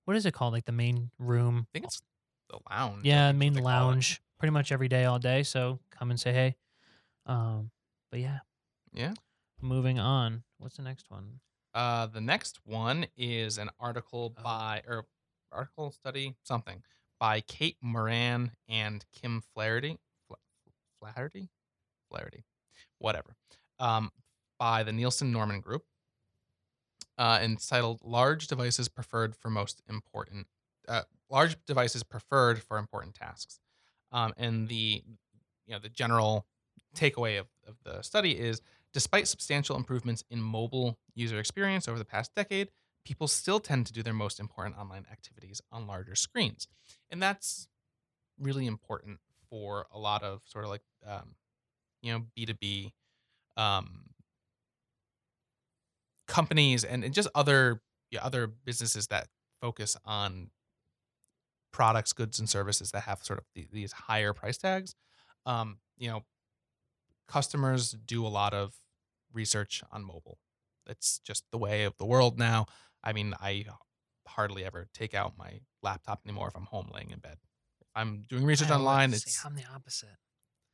what 0.05 0.15
is 0.17 0.25
it 0.25 0.33
called, 0.33 0.53
like 0.53 0.65
the 0.65 0.71
main 0.71 1.11
room. 1.19 1.67
I 1.69 1.71
think 1.73 1.85
it's 1.85 2.01
the 2.49 2.59
lounge. 2.69 3.05
Yeah, 3.05 3.27
think 3.31 3.35
is 3.35 3.37
what 3.37 3.39
main 3.39 3.53
they 3.53 3.59
call 3.61 3.69
it. 3.69 3.71
lounge. 3.73 4.21
Pretty 4.39 4.51
much 4.51 4.71
every 4.71 4.87
day, 4.89 5.05
all 5.05 5.19
day. 5.19 5.43
So 5.43 5.79
come 5.91 6.09
and 6.11 6.19
say 6.19 6.33
hey. 6.33 6.55
Um, 7.25 7.71
but 8.11 8.19
yeah. 8.19 8.39
Yeah. 8.91 9.13
Moving 9.61 9.99
on. 9.99 10.43
What's 10.57 10.75
the 10.77 10.83
next 10.83 11.09
one? 11.09 11.39
Uh, 11.73 12.05
the 12.07 12.21
next 12.21 12.59
one 12.65 13.07
is 13.17 13.57
an 13.57 13.69
article 13.79 14.33
Oh. 14.37 14.43
by 14.43 14.81
or 14.87 15.05
article 15.51 15.91
study 15.91 16.35
something 16.43 16.83
by 17.19 17.39
Kate 17.41 17.77
Moran 17.81 18.51
and 18.67 19.05
Kim 19.13 19.41
Flaherty. 19.53 19.97
Fla- 20.27 20.35
Flaherty, 20.99 21.49
Flaherty, 22.09 22.43
whatever. 22.99 23.35
Um, 23.79 24.11
by 24.59 24.83
the 24.83 24.91
Nielsen 24.91 25.31
Norman 25.31 25.61
Group. 25.61 25.85
Uh, 27.17 27.39
entitled 27.41 28.01
"Large 28.03 28.47
Devices 28.47 28.89
Preferred 28.89 29.35
for 29.35 29.49
Most 29.49 29.81
Important." 29.87 30.47
Uh, 30.87 31.03
large 31.29 31.55
devices 31.65 32.03
preferred 32.03 32.61
for 32.61 32.77
important 32.77 33.15
tasks. 33.15 33.59
Um, 34.11 34.33
and 34.37 34.67
the 34.67 35.03
you 35.65 35.73
know 35.73 35.79
the 35.79 35.89
general 35.89 36.45
takeaway 36.95 37.39
of, 37.39 37.47
of 37.67 37.75
the 37.83 38.01
study 38.01 38.31
is 38.37 38.61
Despite 38.93 39.27
substantial 39.27 39.75
improvements 39.75 40.23
in 40.29 40.39
mobile 40.39 40.99
user 41.15 41.39
experience 41.39 41.87
over 41.87 41.97
the 41.97 42.05
past 42.05 42.33
decade, 42.35 42.69
people 43.03 43.27
still 43.27 43.59
tend 43.59 43.87
to 43.87 43.93
do 43.93 44.03
their 44.03 44.13
most 44.13 44.39
important 44.39 44.77
online 44.77 45.05
activities 45.11 45.61
on 45.71 45.87
larger 45.87 46.15
screens. 46.15 46.67
And 47.09 47.21
that's 47.21 47.67
really 48.39 48.67
important 48.67 49.19
for 49.49 49.87
a 49.91 49.97
lot 49.97 50.21
of 50.21 50.41
sort 50.45 50.63
of 50.63 50.69
like, 50.69 50.83
um, 51.05 51.35
you 52.03 52.13
know, 52.13 52.23
B2B 52.37 52.91
um, 53.57 54.05
companies 56.27 56.83
and, 56.83 57.03
and 57.03 57.13
just 57.13 57.29
other 57.35 57.81
yeah, 58.11 58.23
other 58.23 58.47
businesses 58.47 59.07
that 59.07 59.27
focus 59.61 59.97
on 60.05 60.51
products, 61.71 62.13
goods, 62.13 62.39
and 62.39 62.47
services 62.47 62.91
that 62.91 63.01
have 63.01 63.23
sort 63.23 63.39
of 63.39 63.45
the, 63.55 63.67
these 63.71 63.91
higher 63.91 64.33
price 64.33 64.57
tags. 64.57 64.95
um, 65.45 65.79
you 65.97 66.09
know, 66.09 66.23
customers 67.27 67.91
do 68.05 68.25
a 68.25 68.29
lot 68.29 68.53
of 68.53 68.73
research 69.33 69.83
on 69.91 70.03
mobile. 70.03 70.37
It's 70.87 71.19
just 71.19 71.45
the 71.51 71.57
way 71.57 71.83
of 71.83 71.97
the 71.97 72.05
world 72.05 72.37
now. 72.37 72.67
I 73.03 73.13
mean, 73.13 73.33
I 73.41 73.65
hardly 74.27 74.63
ever 74.65 74.87
take 74.93 75.13
out 75.13 75.37
my 75.37 75.61
laptop 75.81 76.21
anymore 76.25 76.47
if 76.49 76.55
I'm 76.55 76.65
home 76.65 76.89
laying 76.93 77.11
in 77.11 77.19
bed. 77.19 77.37
If 77.81 77.87
I'm 77.95 78.25
doing 78.29 78.45
research 78.45 78.69
online, 78.69 79.11
see, 79.11 79.15
it's 79.15 79.45
I'm 79.45 79.55
the 79.55 79.65
opposite. 79.73 80.17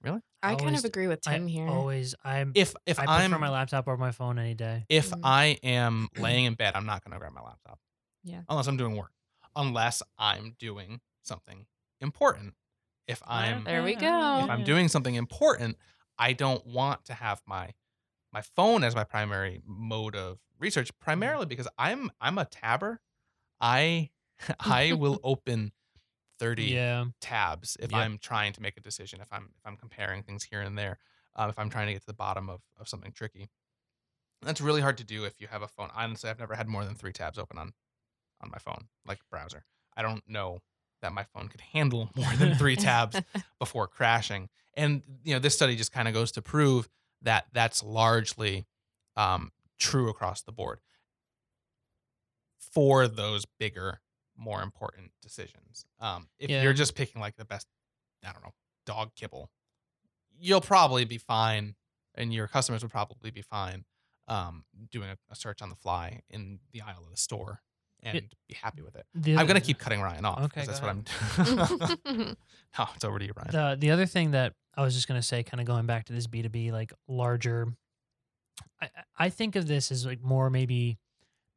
I 0.03 0.51
kind 0.51 0.61
always- 0.61 0.79
of 0.79 0.85
agree 0.85 1.07
with 1.07 1.21
Tim 1.21 1.45
I 1.45 1.49
here. 1.49 1.67
always 1.67 2.15
I'm 2.23 2.53
if 2.55 2.73
if 2.85 2.97
I 2.99 3.05
prefer 3.05 3.35
I'm 3.35 3.41
my 3.41 3.49
laptop 3.49 3.87
or 3.87 3.97
my 3.97 4.11
phone 4.11 4.39
any 4.39 4.53
day. 4.53 4.85
if 4.89 5.09
Mhm. 5.11 5.19
I 5.23 5.45
am 5.63 6.07
laying 6.17 6.45
in 6.45 6.53
bed, 6.55 6.75
I'm 6.75 6.85
not 6.85 7.03
going 7.03 7.11
to 7.13 7.19
grab 7.19 7.33
my 7.33 7.41
laptop. 7.41 7.79
Yeah. 8.23 8.43
Unless 8.47 8.67
I'm 8.67 8.77
doing 8.77 8.95
work. 8.95 9.11
Unless 9.55 10.01
I'm 10.17 10.55
doing 10.57 11.01
something 11.23 11.65
important. 11.99 12.55
If 13.07 13.21
I'm 13.27 13.63
There 13.65 13.83
we 13.83 13.95
go. 13.95 14.43
if 14.43 14.49
I'm 14.49 14.63
doing 14.63 14.87
something 14.87 15.15
important, 15.15 15.77
I 16.17 16.33
don't 16.33 16.65
want 16.65 17.05
to 17.05 17.13
have 17.15 17.41
my 17.45 17.73
my 18.31 18.41
phone 18.41 18.83
as 18.83 18.95
my 18.95 19.03
primary 19.03 19.61
mode 19.65 20.15
of 20.15 20.39
research 20.59 20.91
primarily 20.99 21.45
because 21.47 21.67
I'm 21.77 22.11
I'm 22.21 22.37
a 22.37 22.45
tabber. 22.45 23.01
I 23.59 24.11
I 24.59 24.93
will 24.93 25.19
open 25.23 25.73
30 26.39 26.73
Yeah. 26.73 27.05
tabs 27.21 27.77
if 27.79 27.91
Yep. 27.91 28.01
I'm 28.01 28.17
trying 28.17 28.53
to 28.53 28.61
make 28.61 28.77
a 28.77 28.81
decision, 28.81 29.21
if 29.21 29.31
I'm 29.31 29.53
if 29.57 29.65
I'm 29.65 29.77
comparing 29.77 30.23
things 30.23 30.43
here 30.43 30.61
and 30.61 30.77
there, 30.77 30.99
um, 31.35 31.49
if 31.49 31.59
I'm 31.59 31.69
trying 31.69 31.87
to 31.87 31.93
get 31.93 32.01
to 32.01 32.07
the 32.07 32.13
bottom 32.13 32.49
of, 32.49 32.61
of 32.77 32.87
something 32.87 33.11
tricky. 33.11 33.49
That's 34.41 34.61
really 34.61 34.81
hard 34.81 34.97
to 34.99 35.03
do 35.03 35.25
if 35.25 35.41
you 35.41 35.47
have 35.47 35.61
a 35.61 35.67
phone. 35.67 35.89
Honestly, 35.93 36.29
I've 36.29 36.39
never 36.39 36.55
had 36.55 36.67
more 36.67 36.85
than 36.85 36.95
three 36.95 37.11
tabs 37.13 37.37
open 37.37 37.57
on 37.57 37.73
on 38.41 38.49
my 38.51 38.57
phone, 38.59 38.87
like 39.05 39.19
browser. 39.29 39.65
I 39.97 40.01
don't 40.01 40.27
know 40.27 40.59
that 41.01 41.13
my 41.13 41.23
phone 41.23 41.49
could 41.49 41.61
handle 41.61 42.09
more 42.15 42.33
than 42.35 42.53
three 42.53 42.77
tabs 42.77 43.21
before 43.59 43.87
crashing. 43.87 44.49
And 44.75 45.03
you 45.23 45.33
know, 45.33 45.39
this 45.39 45.55
study 45.55 45.75
just 45.75 45.91
kind 45.91 46.07
of 46.07 46.13
goes 46.13 46.31
to 46.33 46.41
prove 46.41 46.89
that 47.21 47.47
that's 47.53 47.83
largely 47.83 48.65
um, 49.17 49.51
true 49.77 50.09
across 50.09 50.41
the 50.41 50.51
board 50.53 50.79
for 52.59 53.07
those 53.07 53.45
bigger, 53.45 54.01
more 54.39 54.61
important 54.63 55.11
decisions. 55.21 55.85
Um, 55.99 56.29
if 56.39 56.49
Yeah. 56.49 56.63
you're 56.63 56.73
just 56.73 56.95
picking 56.95 57.21
like 57.21 57.35
the 57.35 57.45
best, 57.45 57.67
I 58.25 58.31
don't 58.31 58.41
know, 58.43 58.53
dog 58.85 59.11
kibble, 59.15 59.51
you'll 60.39 60.61
probably 60.61 61.03
be 61.05 61.17
fine, 61.17 61.75
and 62.15 62.33
your 62.33 62.47
customers 62.47 62.81
would 62.81 62.91
probably 62.91 63.31
be 63.31 63.41
fine 63.41 63.85
um, 64.27 64.63
doing 64.91 65.09
a, 65.09 65.17
a 65.29 65.35
search 65.35 65.61
on 65.61 65.69
the 65.69 65.75
fly 65.75 66.21
in 66.29 66.59
the 66.71 66.81
aisle 66.81 67.03
of 67.03 67.09
the 67.11 67.17
store 67.17 67.61
and 68.01 68.29
be 68.47 68.53
happy 68.55 68.81
with 68.81 68.95
it. 68.95 69.05
The 69.13 69.35
I'm 69.35 69.45
gonna 69.45 69.59
keep 69.59 69.77
cutting 69.77 69.99
Ryan 70.01 70.23
off 70.23 70.43
Okay, 70.45 70.65
that's 70.65 70.81
what 70.81 70.89
I'm 70.89 71.03
doing. 71.43 71.97
no, 72.77 72.85
it's 72.95 73.03
over 73.03 73.19
to 73.19 73.25
you, 73.25 73.33
Ryan. 73.35 73.51
the 73.51 73.77
the 73.79 73.91
other 73.91 74.05
thing 74.05 74.31
that 74.31 74.53
I 74.77 74.83
was 74.83 74.95
just 74.95 75.07
gonna 75.07 75.21
say, 75.21 75.43
kind 75.43 75.59
of 75.59 75.67
going 75.67 75.85
back 75.85 76.05
to 76.05 76.13
this 76.13 76.25
B 76.27 76.41
two 76.41 76.49
B, 76.49 76.71
like 76.71 76.93
larger. 77.09 77.67
I- 78.81 78.89
I 79.17 79.29
think 79.29 79.55
of 79.57 79.67
this 79.67 79.91
as 79.91 80.05
like 80.05 80.21
more 80.21 80.49
maybe 80.49 80.97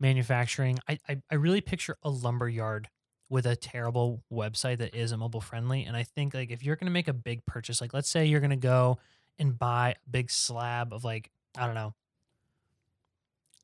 manufacturing. 0.02 0.78
I, 0.86 0.98
I 1.08 1.22
I 1.30 1.36
really 1.36 1.62
picture 1.62 1.96
a 2.02 2.10
lumber 2.10 2.48
yard 2.48 2.90
with 3.30 3.46
a 3.46 3.56
terrible 3.56 4.22
website 4.30 4.76
that 4.78 4.94
isn't 4.94 5.18
mobile 5.18 5.40
friendly, 5.40 5.84
and 5.84 5.96
I 5.96 6.02
think 6.02 6.34
like 6.34 6.50
if 6.50 6.62
you're 6.62 6.76
gonna 6.76 6.90
make 6.90 7.08
a 7.08 7.14
big 7.14 7.46
purchase, 7.46 7.80
like 7.80 7.94
let's 7.94 8.10
say 8.10 8.26
you're 8.26 8.40
gonna 8.40 8.56
go 8.56 8.98
and 9.38 9.58
buy 9.58 9.94
a 10.06 10.10
big 10.10 10.30
slab 10.30 10.92
of 10.92 11.04
like 11.04 11.30
I 11.56 11.64
don't 11.64 11.74
know 11.74 11.94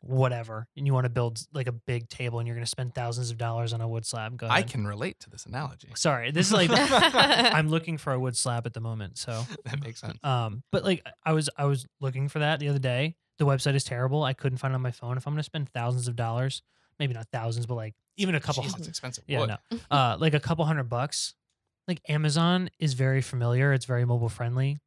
whatever 0.01 0.69
and 0.77 0.87
you 0.87 0.95
want 0.95 1.05
to 1.05 1.09
build 1.11 1.45
like 1.53 1.67
a 1.67 1.73
big 1.73 2.09
table 2.09 2.39
and 2.39 2.47
you're 2.47 2.55
going 2.55 2.65
to 2.65 2.71
spend 2.71 2.95
thousands 2.95 3.33
of 3.33 3.37
dollars 3.37 3.73
on 3.73 3.81
a 3.81 3.89
wood 3.89 4.07
slab 4.07 4.37
go 4.37 4.47
I 4.47 4.59
ahead. 4.61 4.71
can 4.71 4.87
relate 4.87 5.19
to 5.21 5.31
this 5.31 5.45
analogy. 5.45 5.89
sorry 5.97 6.31
this 6.31 6.47
is 6.47 6.53
like 6.53 6.71
i'm 6.73 7.69
looking 7.69 7.99
for 7.99 8.13
a 8.13 8.19
wood 8.19 8.37
slab 8.37 8.65
at 8.65 8.75
the 8.75 8.81
moment 8.81 9.19
so 9.19 9.45
that 9.65 9.83
makes 9.83 10.01
sense. 10.01 10.17
um, 10.23 10.63
but 10.71 10.85
like 10.85 11.05
I 11.27 11.33
was 11.33 11.51
I 11.57 11.65
was 11.65 11.85
looking 12.01 12.29
for 12.29 12.39
that 12.39 12.61
the 12.61 12.69
other 12.69 12.79
day. 12.79 13.17
The 13.39 13.47
website 13.47 13.75
is 13.75 13.85
terrible. 13.85 14.25
I 14.25 14.33
couldn't 14.33 14.59
find 14.59 14.73
it 14.73 14.77
on 14.77 14.83
my 14.83 14.91
phone. 14.91 15.17
If 15.17 15.27
I'm 15.27 15.33
gonna 15.33 15.43
spend 15.43 15.69
thousands 15.71 16.09
of 16.09 16.17
dollars, 16.17 16.63
maybe 16.99 17.15
not 17.15 17.27
thousands, 17.33 17.67
but 17.67 17.75
like 17.75 17.95
even 18.17 18.35
a 18.35 18.41
couple, 18.41 18.65
Jeez, 18.65 18.73
that's 18.73 18.89
expensive. 18.89 19.25
yeah, 19.29 19.45
no, 19.71 19.79
uh, 19.91 20.17
like 20.19 20.35
a 20.35 20.41
couple 20.41 20.65
hundred 20.65 20.85
bucks. 20.85 21.35
Like 21.87 22.01
Amazon 22.09 22.69
is 22.79 22.95
very 22.95 23.23
familiar. 23.23 23.73
It's 23.73 23.87
very 23.87 24.05
mobile 24.05 24.29
friendly. 24.29 24.79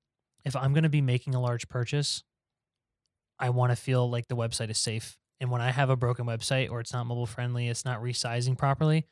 If 0.46 0.56
I'm 0.56 0.74
gonna 0.74 0.90
be 0.90 1.02
making 1.02 1.34
a 1.34 1.42
large 1.42 1.68
purchase, 1.70 2.24
I 3.40 3.50
want 3.50 3.72
to 3.72 3.76
feel 3.76 4.10
like 4.10 4.28
the 4.28 4.36
website 4.36 4.70
is 4.70 4.78
safe. 4.78 5.18
And 5.40 5.50
when 5.50 5.62
I 5.62 5.72
have 5.72 5.90
a 5.90 5.96
broken 5.96 6.26
website 6.26 6.70
or 6.70 6.80
it's 6.80 6.94
not 6.94 7.08
mobile 7.08 7.26
friendly, 7.26 7.68
it's 7.68 7.86
not 7.86 8.02
resizing 8.02 8.56
properly, 8.58 9.08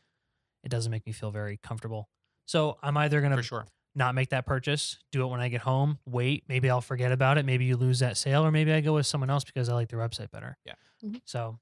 it 0.64 0.70
doesn't 0.70 0.92
make 0.92 1.06
me 1.08 1.12
feel 1.12 1.32
very 1.32 1.58
comfortable. 1.58 2.10
So 2.46 2.78
I'm 2.84 2.98
either 2.98 3.22
gonna 3.22 3.38
for 3.38 3.44
sure. 3.44 3.66
Not 4.00 4.16
make 4.16 4.30
that 4.30 4.46
purchase, 4.48 4.98
do 5.12 5.24
it 5.24 5.28
when 5.28 5.42
I 5.42 5.50
get 5.50 5.62
home, 5.62 6.00
wait, 6.08 6.46
maybe 6.48 6.70
I'll 6.70 6.80
forget 6.82 7.12
about 7.12 7.38
it, 7.38 7.46
maybe 7.46 7.66
you 7.66 7.76
lose 7.78 8.00
that 8.00 8.16
sale, 8.18 8.44
or 8.46 8.50
maybe 8.50 8.72
I 8.72 8.80
go 8.82 8.94
with 8.94 9.06
someone 9.06 9.30
else 9.30 9.44
because 9.44 9.68
I 9.70 9.74
like 9.74 9.90
their 9.90 10.00
website 10.00 10.32
better. 10.32 10.58
Yeah. 10.66 10.74
Mhm. 11.04 11.22
So 11.26 11.60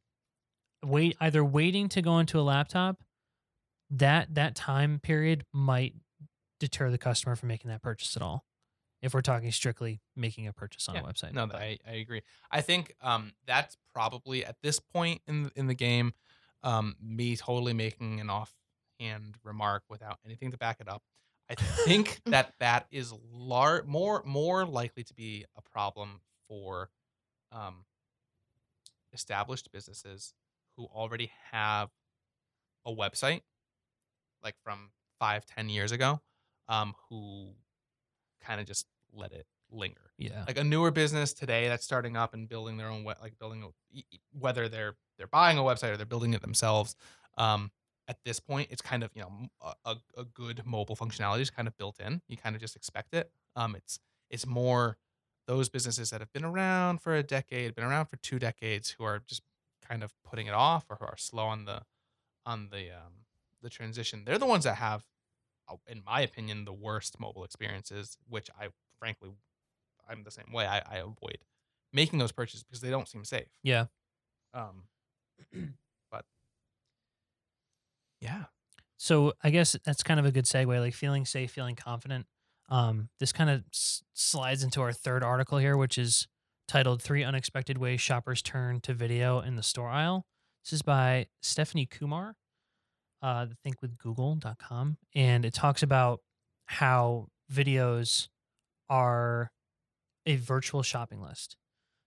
wait 0.86 1.17
either 1.20 1.44
waiting 1.44 1.89
to 1.89 2.01
go 2.01 2.20
into 2.20 2.39
a 2.39 2.44
laptop, 2.44 3.03
that 3.89 4.36
that 4.36 4.56
time 4.56 5.00
period 5.00 5.46
might 5.51 5.96
deter 6.60 6.91
the 6.91 6.98
customer 6.98 7.36
from 7.36 7.48
making 7.50 7.70
that 7.72 7.82
purchase 7.82 8.15
at 8.15 8.22
all. 8.22 8.46
If 9.01 9.13
we're 9.13 9.22
talking 9.22 9.51
strictly 9.51 10.00
making 10.15 10.48
a 10.48 10.53
purchase 10.53 10.88
on 10.88 10.96
Yeah. 10.96 11.01
a 11.01 11.03
website. 11.06 11.34
No, 11.34 11.48
I, 11.53 11.77
I 11.88 11.94
agree. 11.94 12.22
I 12.51 12.62
think 12.62 12.94
um, 13.01 13.34
that's 13.46 13.77
probably 13.94 14.46
at 14.46 14.58
this 14.62 14.79
point 14.79 15.22
in 15.27 15.44
the, 15.44 15.51
in 15.56 15.67
the 15.67 15.75
game, 15.75 16.13
um, 16.63 16.96
me 17.01 17.36
totally 17.36 17.74
making 17.74 18.20
an 18.20 18.29
offhand 18.29 19.38
remark 19.44 19.84
without 19.89 20.20
anything 20.25 20.51
to 20.51 20.58
back 20.58 20.79
it 20.79 20.88
up. 20.88 21.03
I 21.50 21.56
think 21.56 22.20
that 22.25 22.54
that 22.60 22.88
is 22.92 23.13
lar- 23.32 23.84
more 23.86 24.24
more 24.25 24.66
likely 24.66 25.04
to 25.04 25.13
be 25.13 25.46
a 25.56 25.62
problem 25.62 26.22
for 26.48 26.89
um, 27.51 27.86
established 29.13 29.72
businesses 29.72 30.34
who 30.75 30.86
already 30.86 31.32
have 31.51 31.89
a 32.86 32.94
website, 32.94 33.42
like 34.44 34.56
from 34.63 34.89
five 35.20 35.46
ten 35.46 35.70
years 35.70 35.92
ago, 35.92 36.22
um, 36.68 36.94
who 37.10 37.54
kind 38.42 38.60
of 38.60 38.68
just 38.68 38.86
let 39.13 39.32
it 39.32 39.46
linger 39.70 40.12
yeah. 40.18 40.44
like 40.48 40.58
a 40.58 40.63
newer 40.63 40.92
business 40.92 41.34
today 41.34 41.68
that's 41.68 41.84
starting 41.84 42.16
up 42.16 42.34
and 42.34 42.48
building 42.48 42.77
their 42.77 42.88
own 42.88 43.04
we- 43.04 43.13
like 43.22 43.38
building 43.38 43.63
a, 43.63 44.01
whether 44.32 44.70
they're 44.70 44.96
they're 45.18 45.27
buying 45.27 45.58
a 45.58 45.62
website 45.62 45.92
or 45.92 45.98
they're 45.98 46.06
building 46.06 46.34
it 46.34 46.42
themselves 46.42 46.96
um 47.38 47.70
at 48.08 48.18
this 48.24 48.40
point 48.40 48.68
it's 48.72 48.82
kind 48.82 49.04
of 49.04 49.12
you 49.14 49.22
know 49.22 49.32
a, 49.86 49.96
a 50.18 50.24
good 50.24 50.62
mobile 50.66 50.96
functionality 50.96 51.42
is 51.42 51.50
kind 51.50 51.68
of 51.68 51.78
built 51.78 52.00
in 52.00 52.22
you 52.28 52.38
kind 52.38 52.56
of 52.56 52.62
just 52.62 52.76
expect 52.76 53.14
it 53.14 53.32
um 53.56 53.76
it's 53.76 54.00
it's 54.30 54.46
more 54.46 54.98
those 55.48 55.70
businesses 55.70 56.10
that 56.10 56.20
have 56.20 56.32
been 56.34 56.46
around 56.46 57.02
for 57.02 57.16
a 57.16 57.24
decade 57.24 57.76
been 57.76 57.84
around 57.84 58.06
for 58.06 58.18
two 58.18 58.40
decades 58.40 58.96
who 58.98 59.04
are 59.04 59.22
just 59.28 59.42
kind 59.88 60.04
of 60.04 60.14
putting 60.24 60.48
it 60.48 60.54
off 60.54 60.86
or 60.90 60.98
who 61.00 61.06
are 61.06 61.18
slow 61.18 61.46
on 61.46 61.66
the 61.66 61.82
on 62.46 62.70
the 62.72 62.90
um 62.92 63.26
the 63.62 63.70
transition 63.70 64.24
they're 64.26 64.38
the 64.38 64.46
ones 64.46 64.64
that 64.64 64.76
have 64.76 65.06
uh, 65.70 65.76
in 65.88 66.02
my 66.06 66.22
opinion 66.22 66.66
the 66.66 66.74
worst 66.74 67.20
mobile 67.20 67.44
experiences 67.44 68.18
which 68.28 68.50
i 68.60 68.68
frankly 69.00 69.30
I'm 70.10 70.24
the 70.24 70.32
same 70.32 70.52
way. 70.52 70.66
I, 70.66 70.78
I 70.80 70.98
avoid 70.98 71.40
making 71.94 72.20
those 72.20 72.32
purchases 72.32 72.64
because 72.64 72.82
they 72.82 72.90
don't 72.90 73.08
seem 73.08 73.24
safe. 73.24 73.48
Yeah. 73.64 73.86
Um, 74.54 74.84
yeah, 78.27 78.43
So 78.98 79.34
I 79.43 79.50
guess 79.50 79.75
that's 79.86 80.03
kind 80.03 80.19
of 80.19 80.25
a 80.25 80.31
good 80.31 80.46
segue, 80.46 80.79
like 80.79 80.93
feeling 80.93 81.25
safe, 81.25 81.51
feeling 81.51 81.75
confident. 81.75 82.25
Um, 82.69 83.10
this 83.19 83.31
kind 83.31 83.50
of 83.50 83.63
s- 83.74 84.03
slides 84.13 84.63
into 84.63 84.81
our 84.81 84.91
third 84.91 85.24
article 85.24 85.57
here, 85.57 85.77
which 85.77 85.98
is 85.98 86.27
titled 86.67 87.01
Three 87.01 87.24
Unexpected 87.24 87.77
Ways 87.77 88.01
Shoppers 88.01 88.41
Turn 88.41 88.81
to 88.81 88.93
Video 88.93 89.39
in 89.39 89.55
the 89.55 89.63
Store 89.63 89.88
Aisle. 89.89 90.25
This 90.65 90.74
is 90.74 90.81
by 90.81 91.27
Stephanie 91.41 91.86
Kumar, 91.86 92.36
uh, 93.22 93.48
thinkwithgoogle.com. 93.65 94.98
And 95.15 95.46
it 95.46 95.53
talks 95.53 95.81
about 95.81 96.19
how 96.65 97.27
videos 97.51 98.27
are 98.89 99.51
a 100.25 100.36
virtual 100.36 100.84
shopping 100.84 101.22
list. 101.22 101.55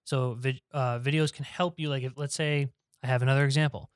So 0.05 0.39
uh, 0.75 0.99
videos 0.99 1.33
can 1.33 1.47
help 1.47 1.79
you. 1.79 1.89
Like, 1.89 2.03
if 2.03 2.13
let's 2.17 2.35
say 2.35 2.69
I 3.03 3.07
have 3.07 3.23
another 3.23 3.45
example 3.47 3.91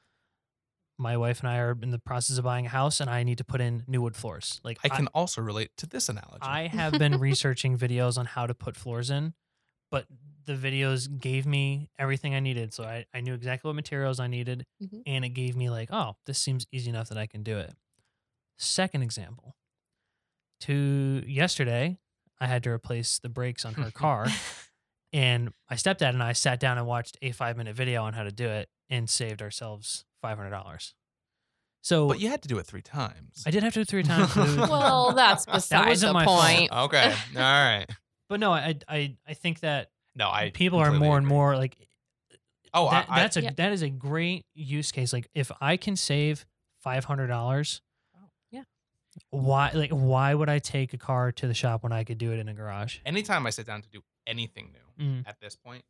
my 0.99 1.17
wife 1.17 1.41
and 1.41 1.49
I 1.49 1.59
are 1.59 1.77
in 1.83 1.91
the 1.91 1.99
process 1.99 2.39
of 2.39 2.45
buying 2.45 2.67
a 2.67 2.69
house 2.69 3.01
and 3.01 3.11
I 3.11 3.23
need 3.25 3.39
to 3.39 3.45
put 3.45 3.61
in 3.61 3.83
new 3.89 4.01
wood 4.03 4.15
floors. 4.17 4.61
Like 4.63 4.79
I 4.85 4.89
can 4.89 5.09
also 5.09 5.41
relate 5.43 5.71
to 5.79 5.87
this 5.87 6.09
analogy. 6.09 6.39
I, 6.43 6.69
have 6.69 6.93
been 6.99 7.19
researching 7.19 7.77
videos 7.77 8.17
on 8.17 8.27
how 8.27 8.47
to 8.47 8.55
put 8.55 8.77
floors 8.77 9.11
in, 9.11 9.35
but 9.91 10.07
the 10.47 10.55
videos 10.55 11.09
gave 11.19 11.47
me 11.47 11.91
everything 11.99 12.35
I 12.35 12.41
needed. 12.41 12.73
So 12.75 12.85
I, 12.85 13.07
I 13.13 13.21
knew 13.23 13.35
exactly 13.35 13.69
what 13.69 13.75
materials 13.75 14.21
I 14.21 14.27
needed 14.29 14.67
Mhm. 14.83 15.03
and 15.07 15.25
it 15.25 15.31
gave 15.31 15.57
me 15.57 15.69
like, 15.71 15.89
oh, 15.93 16.17
this 16.27 16.39
seems 16.39 16.67
easy 16.71 16.91
enough 16.91 17.09
that 17.09 17.19
I 17.19 17.27
can 17.27 17.43
do 17.43 17.59
it. 17.59 17.75
Second 18.59 19.03
example. 19.03 19.57
To 20.61 21.23
yesterday, 21.27 21.99
I 22.41 22.47
had 22.47 22.63
to 22.65 22.71
replace 22.71 23.19
the 23.19 23.29
brakes 23.29 23.65
on 23.65 23.75
her 23.75 23.91
car. 23.95 24.27
And 25.13 25.51
my 25.71 25.77
stepdad 25.77 26.11
and 26.11 26.23
I 26.23 26.33
sat 26.33 26.59
down 26.61 26.79
and 26.79 26.87
watched 26.87 27.17
a 27.23 27.33
five 27.33 27.57
minute 27.57 27.77
video 27.77 28.03
on 28.05 28.15
how 28.15 28.23
to 28.25 28.33
do 28.33 28.49
it 28.49 28.69
and 28.89 29.09
saved 29.09 29.43
ourselves 29.43 30.05
$500. 30.25 30.95
So 31.83 32.09
But 32.09 32.19
you 32.21 32.28
had 32.31 32.40
to 32.43 32.49
do 32.49 32.59
it 32.59 32.66
three 32.66 32.81
times. 32.83 33.43
I 33.47 33.50
did 33.50 33.62
have 33.62 33.75
to 33.75 33.81
do 33.81 33.83
it 33.83 33.88
three 33.88 34.02
times. 34.02 34.35
but 34.35 34.49
it 34.49 34.59
was- 34.59 34.71
Well, 34.71 35.12
that's 35.12 35.45
besides 35.52 35.87
wasn't 35.88 36.11
the 36.11 36.14
my 36.14 36.25
fault. 36.25 36.43
point. 36.43 36.73
okay. 36.87 37.14
All 37.37 37.43
right. 37.43 37.87
but 38.28 38.40
no, 38.40 38.52
I 38.52 38.76
I 38.88 39.16
I 39.28 39.35
think 39.35 39.61
that 39.61 39.90
No, 40.14 40.31
I 40.31 40.50
people 40.54 40.78
are 40.78 40.87
completely 40.87 41.09
more 41.09 41.19
and 41.19 41.26
more 41.26 41.57
like 41.57 41.76
Oh, 42.76 42.90
that, 42.90 43.07
I, 43.09 43.14
I, 43.16 43.21
that's 43.21 43.37
a 43.37 43.43
Yeah. 43.43 43.50
that 43.57 43.73
is 43.73 43.83
a 43.83 43.90
great 43.90 44.45
use 44.54 44.90
case. 44.93 45.12
Like 45.12 45.28
if 45.35 45.52
I 45.61 45.76
can 45.76 45.95
save 45.97 46.45
five 46.81 47.04
hundred 47.04 47.26
dollars, 47.28 47.83
Oh, 48.16 48.28
yeah. 48.50 48.62
Why 49.31 49.71
like 49.75 49.90
why 49.90 50.35
would 50.35 50.49
I 50.49 50.59
take 50.61 50.93
a 50.95 50.99
car 50.99 51.33
to 51.33 51.47
the 51.47 51.54
shop 51.54 51.83
when 51.83 51.93
I 51.93 52.02
could 52.04 52.19
do 52.19 52.33
it 52.33 52.38
in 52.38 52.49
a 52.49 52.54
garage? 52.54 52.99
anytime 53.04 53.47
I 53.47 53.50
sit 53.50 53.66
down 53.66 53.83
to 53.83 53.88
do 53.90 54.00
anything 54.26 54.73
new 54.73 54.81
Mm. 55.04 55.28
at 55.28 55.38
this 55.40 55.54
point, 55.57 55.85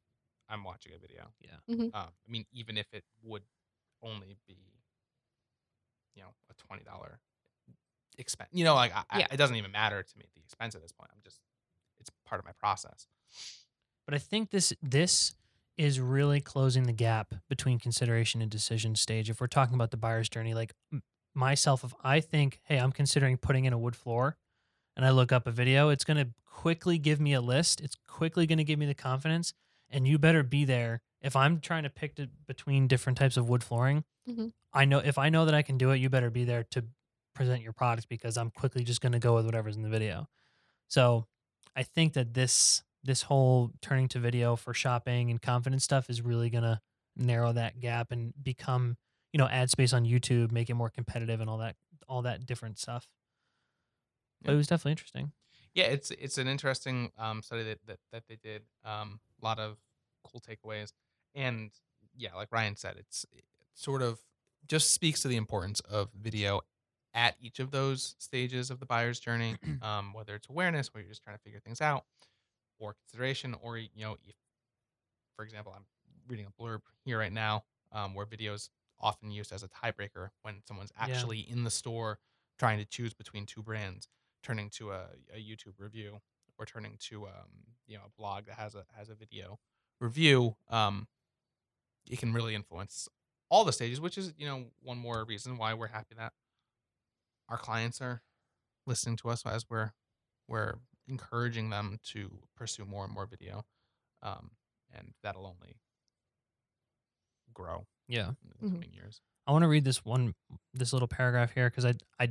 I'm 0.49 0.65
watching 0.65 0.93
a 0.95 0.99
video. 0.99 1.29
Yeah. 1.41 1.59
Mhm. 1.75 1.95
Um, 1.95 2.09
I 2.27 2.31
mean, 2.31 2.47
even 2.53 2.77
if 2.79 2.87
it 2.93 3.05
would 3.23 3.43
only 4.05 4.37
be, 4.47 4.57
you 6.15 6.23
know, 6.23 6.29
a 6.51 6.55
twenty 6.55 6.85
dollar 6.85 7.19
expense. 8.19 8.51
You 8.53 8.65
know, 8.65 8.75
like 8.75 8.95
I, 8.95 9.03
I- 9.11 9.19
it 9.33 9.37
doesn't 9.37 9.57
even 9.57 9.73
matter 9.73 10.03
to 10.03 10.19
me 10.19 10.25
the 10.35 10.41
expense 10.43 10.75
at 10.75 10.83
this 10.83 10.93
point. 10.93 11.11
I'm 11.13 11.21
just, 11.25 11.41
it's 11.99 12.11
part 12.27 12.39
of 12.39 12.45
my 12.45 12.53
process. 12.53 13.07
But 14.07 14.15
I 14.15 14.19
think 14.19 14.51
this 14.51 14.73
this 14.83 15.35
is 15.77 15.99
really 15.99 16.41
closing 16.41 16.85
the 16.85 16.93
gap 16.93 17.35
between 17.49 17.79
consideration 17.81 18.41
and 18.41 18.51
decision 18.51 18.95
stage. 18.95 19.29
If 19.29 19.41
we're 19.41 19.49
talking 19.49 19.75
about 19.75 19.91
the 19.91 19.97
buyer's 19.97 20.29
journey, 20.29 20.55
like 20.55 20.73
myself, 21.35 21.83
if 21.83 21.93
I 22.05 22.21
think, 22.21 22.61
hey, 22.65 22.79
I'm 22.79 22.93
considering 22.93 23.37
putting 23.39 23.65
in 23.65 23.73
a 23.73 23.79
wood 23.79 23.97
floor, 23.97 24.37
and 24.97 25.05
I 25.05 25.11
look 25.11 25.33
up 25.33 25.49
a 25.49 25.51
video, 25.51 25.89
it's 25.89 26.05
going 26.05 26.19
to 26.25 26.31
quickly 26.49 26.99
give 26.99 27.21
me 27.21 27.33
a 27.33 27.41
list. 27.41 27.81
It's 27.81 27.97
quickly 28.07 28.47
going 28.47 28.59
to 28.59 28.65
give 28.65 28.79
me 28.79 28.87
the 28.87 28.95
confidence, 28.95 29.53
and 29.95 30.09
you 30.09 30.19
better 30.19 30.45
be 30.45 30.67
there. 30.67 31.03
If 31.23 31.37
I'm 31.37 31.61
trying 31.61 31.85
to 31.85 31.91
pick 31.91 32.17
to, 32.17 32.29
between 32.49 32.89
different 32.89 33.19
types 33.19 33.39
of 33.39 33.49
wood 33.49 33.65
flooring, 33.65 34.05
Mhm. 34.29 34.53
I 34.73 34.85
know 34.87 34.99
if 34.99 35.19
I 35.19 35.31
know 35.31 35.45
that 35.47 35.55
I 35.55 35.63
can 35.63 35.79
do 35.79 35.91
it, 35.93 35.99
you 35.99 36.11
better 36.11 36.31
be 36.31 36.45
there 36.45 36.65
to 36.73 36.85
present 37.35 37.63
your 37.63 37.73
product 37.73 38.09
because 38.09 38.37
I'm 38.37 38.51
quickly 38.51 38.85
just 38.85 39.01
going 39.01 39.13
to 39.13 39.19
go 39.21 39.35
with 39.35 39.47
whatever's 39.47 39.77
in 39.77 39.83
the 39.83 39.89
video. 39.91 40.29
So 40.89 41.27
I 41.77 41.83
think 41.85 42.15
that 42.15 42.35
this 42.35 42.83
this 43.05 43.23
whole 43.23 43.73
turning 43.83 44.09
to 44.09 44.19
video 44.21 44.57
for 44.57 44.75
shopping 44.75 45.31
and 45.31 45.41
confidence 45.43 45.85
stuff 45.85 46.11
is 46.11 46.23
really 46.23 46.51
gonna 46.51 46.81
narrow 47.17 47.53
that 47.53 47.81
gap 47.81 48.13
and 48.13 48.33
become 48.43 48.97
you 49.33 49.39
know 49.39 49.49
ad 49.49 49.71
space 49.71 49.93
on 49.93 50.05
YouTube, 50.05 50.53
make 50.53 50.71
it 50.71 50.75
more 50.75 50.91
competitive 50.91 51.41
and 51.41 51.51
all 51.51 51.59
that 51.59 51.77
all 52.09 52.23
that 52.23 52.47
different 52.47 52.79
stuff. 52.79 53.09
But 54.43 54.53
it 54.53 54.57
was 54.57 54.67
definitely 54.67 54.93
interesting. 54.93 55.33
Yeah, 55.75 55.85
it's 55.87 56.11
it's 56.13 56.39
an 56.39 56.47
interesting 56.49 57.11
um, 57.19 57.43
study 57.43 57.65
that, 57.65 57.79
that 57.87 57.99
that 58.13 58.23
they 58.29 58.37
did. 58.37 58.63
Um, 58.85 59.21
a 59.43 59.45
lot 59.45 59.59
of 59.59 59.77
cool 60.25 60.41
takeaways, 60.41 60.93
and 61.35 61.71
yeah, 62.17 62.35
like 62.35 62.49
Ryan 62.53 62.77
said, 62.77 62.95
it's 62.99 63.27
it 63.33 63.45
sort 63.75 64.03
of 64.03 64.21
just 64.67 64.93
speaks 64.95 65.21
to 65.23 65.29
the 65.29 65.37
importance 65.37 65.81
of 65.81 66.11
video 66.13 66.61
at 67.13 67.35
each 67.41 67.59
of 67.61 67.71
those 67.71 68.15
stages 68.19 68.71
of 68.71 68.79
the 68.81 68.87
buyer's 68.87 69.19
journey. 69.19 69.57
um, 69.83 70.13
whether 70.13 70.35
it's 70.35 70.49
awareness, 70.49 70.95
where 70.95 71.03
you're 71.03 71.11
just 71.11 71.23
trying 71.25 71.37
to 71.37 71.43
figure 71.43 71.61
things 71.61 71.81
out, 71.81 72.05
or 72.79 72.95
consideration, 72.95 73.55
or 73.61 73.77
you 73.79 73.89
know, 73.99 74.17
if, 74.27 74.37
for 75.37 75.45
example, 75.45 75.73
I'm 75.77 75.85
reading 76.29 76.47
a 76.47 76.63
blurb 76.63 76.81
here 77.05 77.19
right 77.19 77.33
now 77.33 77.65
um, 77.93 78.15
where 78.15 78.27
video 78.27 78.55
is 78.55 78.71
often 79.01 79.31
used 79.31 79.53
as 79.53 79.63
a 79.63 79.69
tiebreaker 79.69 80.31
when 80.43 80.63
someone's 80.67 80.93
Yeah. 80.97 81.05
actually 81.05 81.41
in 81.41 81.65
the 81.65 81.71
store 81.71 82.19
trying 82.59 82.79
to 82.79 82.85
choose 82.85 83.13
between 83.13 83.45
two 83.45 83.63
brands 83.63 84.09
turning 84.45 84.71
to 84.71 84.93
a, 84.93 85.07
a 85.35 85.39
YouTube 85.39 85.75
review 85.79 86.21
or 86.59 86.67
turning 86.67 86.97
to 87.09 87.27
um, 87.27 87.49
you 87.87 87.97
know 87.97 88.05
a 88.07 88.11
blog 88.17 88.47
that 88.47 88.55
has 88.57 88.75
a 88.77 88.85
has 88.97 89.09
a 89.11 89.15
video 89.17 89.59
review, 90.01 90.57
um, 90.69 91.09
it 92.09 92.19
can 92.19 92.33
really 92.33 92.55
influence 92.55 93.09
all 93.49 93.65
the 93.65 93.73
stages, 93.73 94.01
which 94.01 94.17
is 94.19 94.33
you 94.37 94.47
know 94.47 94.67
one 94.83 94.99
more 94.99 95.25
reason 95.25 95.57
why 95.59 95.75
we're 95.75 95.89
happy 95.89 96.15
that 96.17 96.33
our 97.49 97.59
clients 97.59 98.01
are 98.01 98.23
listening 98.87 99.17
to 99.17 99.29
us 99.31 99.45
as 99.47 99.65
we're 99.69 99.93
we're 100.49 100.75
encouraging 101.09 101.71
them 101.71 101.99
to 102.03 102.39
pursue 102.57 102.85
more 102.85 103.05
and 103.05 103.13
more 103.13 103.27
video, 103.27 103.65
um, 104.23 104.51
and 104.95 105.13
that'll 105.23 105.47
only 105.47 105.77
grow 107.53 107.87
Yeah. 108.09 108.31
in 108.43 108.49
the 108.49 108.55
Mhm. 108.67 108.73
coming 108.73 108.93
years. 108.93 109.21
I 109.47 109.53
want 109.53 109.63
to 109.63 109.69
read 109.69 109.85
this 109.85 110.05
one 110.05 110.35
this 110.73 110.93
little 110.93 111.09
paragraph 111.09 111.53
here 111.53 111.69
because 111.71 111.85
I 111.85 111.95
I 112.19 112.29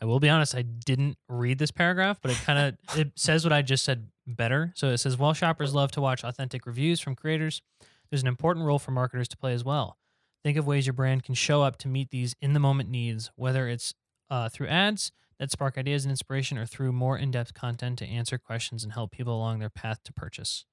I 0.00 0.04
will 0.04 0.20
be 0.20 0.28
honest, 0.28 0.54
I 0.54 0.62
didn't 0.62 1.16
read 1.28 1.58
this 1.58 1.70
paragraph, 1.70 2.18
but 2.22 2.30
it 2.30 2.36
kind 2.38 2.58
of 2.58 2.76
it 2.98 3.12
says 3.16 3.44
what 3.44 3.52
I 3.52 3.62
just 3.62 3.84
said 3.84 4.08
better. 4.26 4.72
So 4.76 4.88
it 4.90 4.98
says 4.98 5.16
while 5.18 5.32
shoppers 5.34 5.74
love 5.74 5.90
to 5.92 6.00
watch 6.00 6.24
authentic 6.24 6.66
reviews 6.66 7.00
from 7.00 7.14
creators, 7.14 7.62
there's 8.10 8.22
an 8.22 8.28
important 8.28 8.66
role 8.66 8.78
for 8.78 8.90
marketers 8.92 9.28
to 9.28 9.36
play 9.36 9.52
as 9.52 9.64
well. 9.64 9.98
Think 10.44 10.56
of 10.58 10.66
ways 10.66 10.86
your 10.86 10.92
brand 10.92 11.24
can 11.24 11.34
show 11.34 11.62
up 11.62 11.76
to 11.78 11.88
meet 11.88 12.10
these 12.10 12.34
in 12.40 12.52
the 12.52 12.60
moment 12.60 12.88
needs, 12.88 13.30
whether 13.36 13.68
it's 13.68 13.94
uh, 14.30 14.48
through 14.48 14.68
ads 14.68 15.10
that 15.38 15.50
spark 15.50 15.76
ideas 15.76 16.04
and 16.04 16.10
inspiration, 16.10 16.56
or 16.56 16.64
through 16.66 16.92
more 16.92 17.18
in 17.18 17.30
depth 17.30 17.52
content 17.52 17.98
to 17.98 18.06
answer 18.06 18.38
questions 18.38 18.82
and 18.84 18.92
help 18.94 19.10
people 19.10 19.34
along 19.36 19.58
their 19.58 19.68
path 19.70 20.02
to 20.04 20.12
purchase. 20.12 20.64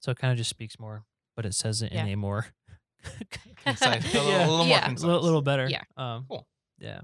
So 0.00 0.10
it 0.12 0.18
kind 0.18 0.30
of 0.32 0.38
just 0.38 0.48
speaks 0.50 0.78
more, 0.78 1.04
but 1.36 1.44
it 1.44 1.54
says 1.54 1.82
it 1.82 1.92
in 1.92 2.06
a 2.08 2.14
more 2.14 2.46
Concise, 3.64 4.14
a 4.14 4.16
little, 4.18 4.30
Yeah. 4.30 4.38
a 4.38 4.48
little 4.50 4.56
more 4.58 4.66
Yeah. 4.68 4.78
a 4.84 4.86
concise. 4.86 5.04
little, 5.04 5.22
little 5.22 5.42
better. 5.42 5.68
Yeah. 5.68 5.82
Um, 5.96 6.24
Cool. 6.28 6.46
Yeah. 6.78 7.00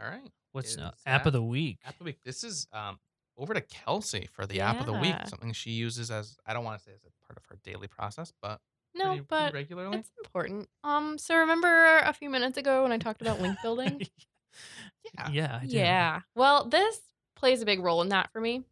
All 0.00 0.08
right. 0.08 0.30
What's 0.52 0.76
uh, 0.76 0.90
Is 0.94 1.02
app 1.06 1.26
of 1.26 1.32
the 1.32 1.42
week? 1.42 1.78
App 1.84 1.94
of 1.94 1.98
the 2.00 2.04
week. 2.04 2.18
This 2.24 2.44
is 2.44 2.66
um 2.72 2.98
over 3.36 3.54
to 3.54 3.60
Kelsey 3.60 4.28
for 4.32 4.46
the 4.46 4.60
app 4.60 4.78
of 4.80 4.86
the 4.86 4.92
week. 4.92 5.14
Yeah. 5.16 5.24
Something 5.24 5.52
she 5.52 5.70
uses 5.70 6.10
as 6.10 6.36
I 6.46 6.52
don't 6.54 6.64
want 6.64 6.78
to 6.78 6.84
say 6.84 6.92
as 6.94 7.02
a 7.02 7.26
part 7.26 7.36
of 7.36 7.44
her 7.48 7.58
daily 7.64 7.88
process, 7.88 8.32
but 8.40 8.60
No, 8.94 9.06
pretty, 9.06 9.22
pretty 9.22 9.26
but 9.28 9.52
regularly. 9.54 9.98
it's 9.98 10.10
important. 10.24 10.68
Um, 10.84 11.18
so 11.18 11.34
remember 11.36 11.98
a 11.98 12.12
few 12.12 12.30
minutes 12.30 12.56
ago 12.58 12.84
when 12.84 12.92
I 12.92 12.98
talked 12.98 13.22
about 13.22 13.40
link 13.40 13.56
building? 13.62 14.00
Yeah. 15.16 15.30
yeah. 15.32 15.58
I. 15.60 15.64
Yeah. 15.64 16.20
Well, 16.36 16.66
this 16.68 17.00
plays 17.34 17.60
a 17.60 17.66
big 17.66 17.80
role 17.80 18.00
in 18.02 18.10
that 18.10 18.30
for 18.32 18.40
me. 18.40 18.62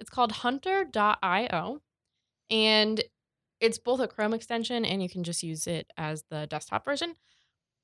It's 0.00 0.10
called 0.10 0.32
hunter.io 0.32 1.80
and 2.50 3.00
it's 3.60 3.78
both 3.78 4.00
a 4.00 4.08
Chrome 4.08 4.34
extension 4.34 4.84
and 4.84 5.00
you 5.02 5.08
can 5.08 5.22
just 5.22 5.42
use 5.44 5.66
it 5.68 5.90
as 5.96 6.24
the 6.30 6.46
desktop 6.48 6.84
version. 6.84 7.14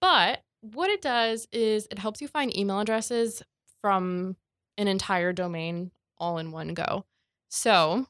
But 0.00 0.42
what 0.72 0.90
it 0.90 1.02
does 1.02 1.46
is 1.52 1.86
it 1.90 1.98
helps 1.98 2.22
you 2.22 2.28
find 2.28 2.56
email 2.56 2.80
addresses 2.80 3.42
from 3.82 4.36
an 4.78 4.88
entire 4.88 5.32
domain 5.32 5.90
all 6.16 6.38
in 6.38 6.52
one 6.52 6.72
go. 6.74 7.04
So, 7.50 8.06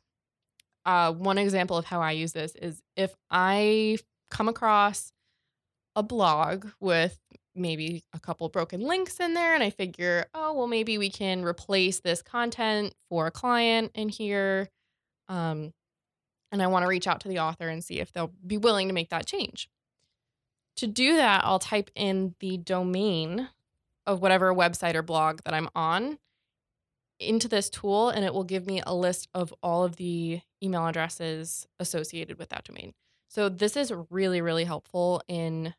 uh, 0.87 1.13
one 1.13 1.39
example 1.39 1.77
of 1.77 1.87
how 1.87 2.01
I 2.01 2.13
use 2.13 2.33
this 2.33 2.55
is 2.55 2.81
if 2.97 3.15
I 3.31 3.99
come 4.31 4.49
across 4.49 5.13
a 5.97 6.03
blog 6.03 6.67
with 6.81 7.19
maybe 7.57 8.05
a 8.13 8.21
couple 8.21 8.49
broken 8.49 8.81
links 8.81 9.21
in 9.21 9.35
there 9.35 9.55
and 9.55 9.63
I 9.63 9.71
figure, 9.71 10.27
oh, 10.35 10.53
well, 10.53 10.67
maybe 10.67 10.99
we 10.99 11.11
can 11.11 11.45
replace 11.45 12.01
this 12.01 12.23
content 12.23 12.95
for 13.09 13.27
a 13.27 13.31
client 13.31 13.93
in 13.95 14.09
here. 14.09 14.69
Um, 15.29 15.73
and 16.53 16.63
I 16.63 16.67
want 16.69 16.85
to 16.85 16.89
reach 16.89 17.07
out 17.07 17.21
to 17.23 17.29
the 17.29 17.41
author 17.41 17.69
and 17.69 17.83
see 17.83 18.01
if 18.01 18.13
they'll 18.13 18.33
be 18.47 18.59
willing 18.59 18.89
to 18.89 18.95
make 18.95 19.11
that 19.11 19.27
change. 19.27 19.69
To 20.77 20.87
do 20.87 21.17
that, 21.17 21.45
I'll 21.45 21.59
type 21.59 21.91
in 21.95 22.35
the 22.41 22.57
domain 22.57 23.49
of 24.07 24.21
whatever 24.21 24.53
website 24.53 24.95
or 24.95 25.03
blog 25.03 25.41
that 25.45 25.55
I'm 25.55 25.69
on 25.75 26.19
into 27.21 27.49
this 27.49 27.71
tool, 27.71 28.09
and 28.09 28.25
it 28.25 28.35
will 28.35 28.45
give 28.45 28.67
me 28.67 28.83
a 28.85 28.95
list 28.95 29.29
of 29.35 29.55
all 29.63 29.85
of 29.85 29.97
the 29.97 30.41
email 30.63 30.87
addresses 30.87 31.67
associated 31.79 32.39
with 32.39 32.49
that 32.51 32.65
domain. 32.65 32.93
So, 33.29 33.49
this 33.49 33.77
is 33.77 33.93
really, 34.11 34.41
really 34.41 34.65
helpful 34.65 35.23
in 35.29 35.75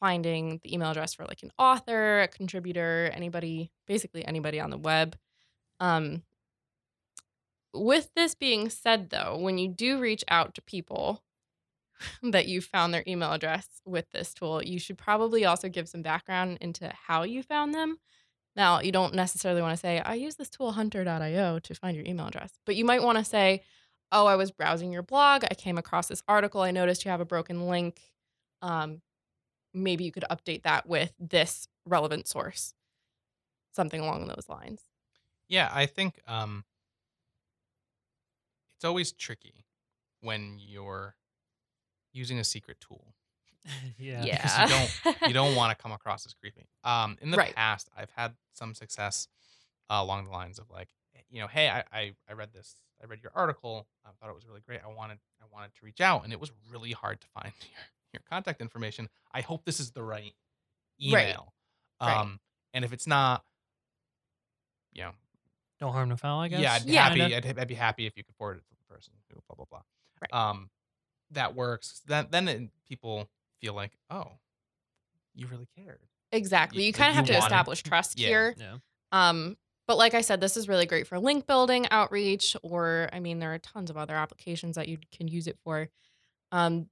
finding 0.00 0.60
the 0.62 0.74
email 0.74 0.90
address 0.90 1.14
for 1.14 1.24
like 1.24 1.42
an 1.42 1.52
author, 1.58 2.20
a 2.22 2.28
contributor, 2.28 3.10
anybody, 3.14 3.70
basically 3.86 4.24
anybody 4.24 4.60
on 4.60 4.70
the 4.70 4.78
web. 4.78 5.16
Um, 5.80 6.22
with 7.72 8.10
this 8.14 8.34
being 8.34 8.68
said, 8.68 9.10
though, 9.10 9.36
when 9.38 9.58
you 9.58 9.68
do 9.68 9.98
reach 9.98 10.24
out 10.28 10.54
to 10.54 10.62
people 10.62 11.22
that 12.22 12.46
you 12.46 12.60
found 12.60 12.92
their 12.92 13.04
email 13.06 13.32
address 13.32 13.66
with 13.84 14.10
this 14.10 14.34
tool, 14.34 14.62
you 14.62 14.78
should 14.78 14.98
probably 14.98 15.44
also 15.44 15.68
give 15.68 15.88
some 15.88 16.02
background 16.02 16.58
into 16.60 16.92
how 17.06 17.22
you 17.22 17.42
found 17.42 17.74
them. 17.74 17.98
Now, 18.54 18.80
you 18.80 18.90
don't 18.92 19.14
necessarily 19.14 19.60
want 19.60 19.74
to 19.74 19.80
say, 19.80 20.00
I 20.00 20.14
use 20.14 20.36
this 20.36 20.48
tool 20.48 20.72
hunter.io 20.72 21.58
to 21.58 21.74
find 21.74 21.96
your 21.96 22.06
email 22.06 22.28
address, 22.28 22.52
but 22.64 22.76
you 22.76 22.84
might 22.84 23.02
want 23.02 23.18
to 23.18 23.24
say, 23.24 23.62
Oh, 24.12 24.26
I 24.26 24.36
was 24.36 24.52
browsing 24.52 24.92
your 24.92 25.02
blog. 25.02 25.42
I 25.50 25.54
came 25.54 25.78
across 25.78 26.06
this 26.06 26.22
article. 26.28 26.60
I 26.62 26.70
noticed 26.70 27.04
you 27.04 27.10
have 27.10 27.20
a 27.20 27.24
broken 27.24 27.66
link. 27.66 28.00
Um, 28.62 29.02
maybe 29.74 30.04
you 30.04 30.12
could 30.12 30.24
update 30.30 30.62
that 30.62 30.88
with 30.88 31.12
this 31.18 31.66
relevant 31.84 32.28
source, 32.28 32.72
something 33.72 34.00
along 34.00 34.28
those 34.28 34.46
lines. 34.48 34.82
Yeah, 35.48 35.70
I 35.72 35.86
think 35.86 36.20
um 36.26 36.64
it's 38.76 38.84
always 38.84 39.12
tricky 39.12 39.64
when 40.20 40.56
you're 40.58 41.16
using 42.16 42.38
a 42.38 42.44
secret 42.44 42.78
tool. 42.80 43.14
yeah. 43.98 44.22
because 44.24 44.58
you 44.58 44.68
don't- 45.14 45.22
You 45.28 45.34
don't 45.34 45.54
want 45.60 45.76
to 45.76 45.80
come 45.82 45.92
across 45.92 46.24
as 46.26 46.34
creepy. 46.34 46.66
Um, 46.84 47.16
in 47.20 47.30
the 47.30 47.36
Right. 47.36 47.54
past, 47.54 47.88
I've 47.96 48.10
had 48.16 48.34
some 48.54 48.74
success 48.74 49.28
uh, 49.90 49.98
along 50.00 50.24
the 50.24 50.30
lines 50.30 50.58
of 50.58 50.70
like, 50.70 50.88
you 51.30 51.40
know, 51.40 51.46
hey, 51.48 51.68
I, 51.68 51.84
I, 51.92 52.12
I 52.28 52.32
read 52.34 52.52
this, 52.52 52.76
I 53.02 53.06
read 53.06 53.20
your 53.22 53.32
article, 53.34 53.86
I 54.04 54.10
thought 54.20 54.30
it 54.30 54.34
was 54.34 54.46
really 54.46 54.60
great. 54.66 54.80
I 54.84 54.92
wanted 54.92 55.18
I 55.42 55.44
wanted 55.52 55.74
to 55.74 55.84
reach 55.84 56.00
out, 56.00 56.24
and 56.24 56.32
it 56.32 56.40
was 56.40 56.50
really 56.70 56.92
hard 56.92 57.20
to 57.20 57.26
find 57.28 57.52
your, 57.60 57.80
your 58.14 58.22
contact 58.30 58.60
information. 58.60 59.08
I 59.32 59.40
hope 59.42 59.64
this 59.64 59.80
is 59.80 59.90
the 59.92 60.02
right 60.02 60.32
Right. 61.12 61.26
email. 61.28 61.52
Right. 62.00 62.16
Um, 62.16 62.40
and 62.72 62.84
if 62.84 62.92
it's 62.92 63.06
not, 63.06 63.44
you 64.92 65.02
know, 65.02 65.10
No 65.80 65.90
harm, 65.92 66.08
no 66.08 66.16
foul. 66.16 66.40
I 66.40 66.48
guess. 66.48 66.60
yeah, 66.60 66.72
I'd 66.74 66.84
be 66.84 66.92
Yeah. 66.92 67.02
happy. 67.28 67.34
I'd, 67.36 67.58
I'd 67.58 67.68
be 67.68 67.74
happy 67.74 68.06
if 68.06 68.16
you 68.16 68.24
could 68.24 68.34
forward 68.36 68.56
it 68.58 68.64
to 68.68 68.74
the 68.76 68.94
person 68.94 69.12
who 69.30 69.40
blah 69.48 69.56
blah 69.56 69.66
blah. 69.70 69.82
Right. 70.22 70.32
Um, 70.50 70.70
that 71.36 71.54
works. 71.54 72.02
Then 72.06 72.26
then 72.30 72.48
it, 72.48 72.70
people 72.88 73.28
feel 73.60 73.72
like, 73.74 73.92
oh, 74.10 74.32
you 75.34 75.46
really 75.46 75.68
cared. 75.76 76.00
Exactly. 76.32 76.82
You 76.82 76.88
like, 76.88 76.96
kind 76.96 77.10
of 77.10 77.16
have 77.16 77.26
to 77.26 77.32
wanted- 77.34 77.44
establish 77.46 77.82
trust 77.82 78.18
Yeah. 78.18 78.28
here. 78.28 78.54
Yeah. 78.58 78.76
Um, 79.12 79.56
but 79.86 79.96
like 79.96 80.14
I 80.14 80.20
said, 80.20 80.40
this 80.40 80.56
is 80.56 80.68
really 80.68 80.84
great 80.86 81.06
for 81.06 81.18
link 81.20 81.46
building, 81.46 81.86
outreach, 81.92 82.56
or 82.62 83.08
I 83.12 83.20
mean, 83.20 83.38
there 83.38 83.54
are 83.54 83.58
tons 83.58 83.88
of 83.88 83.96
other 83.96 84.14
applications 84.16 84.74
that 84.74 84.88
you 84.88 84.98
can 85.16 85.28
use 85.28 85.46
it 85.46 85.56
for. 85.62 85.88
Um, 86.50 86.88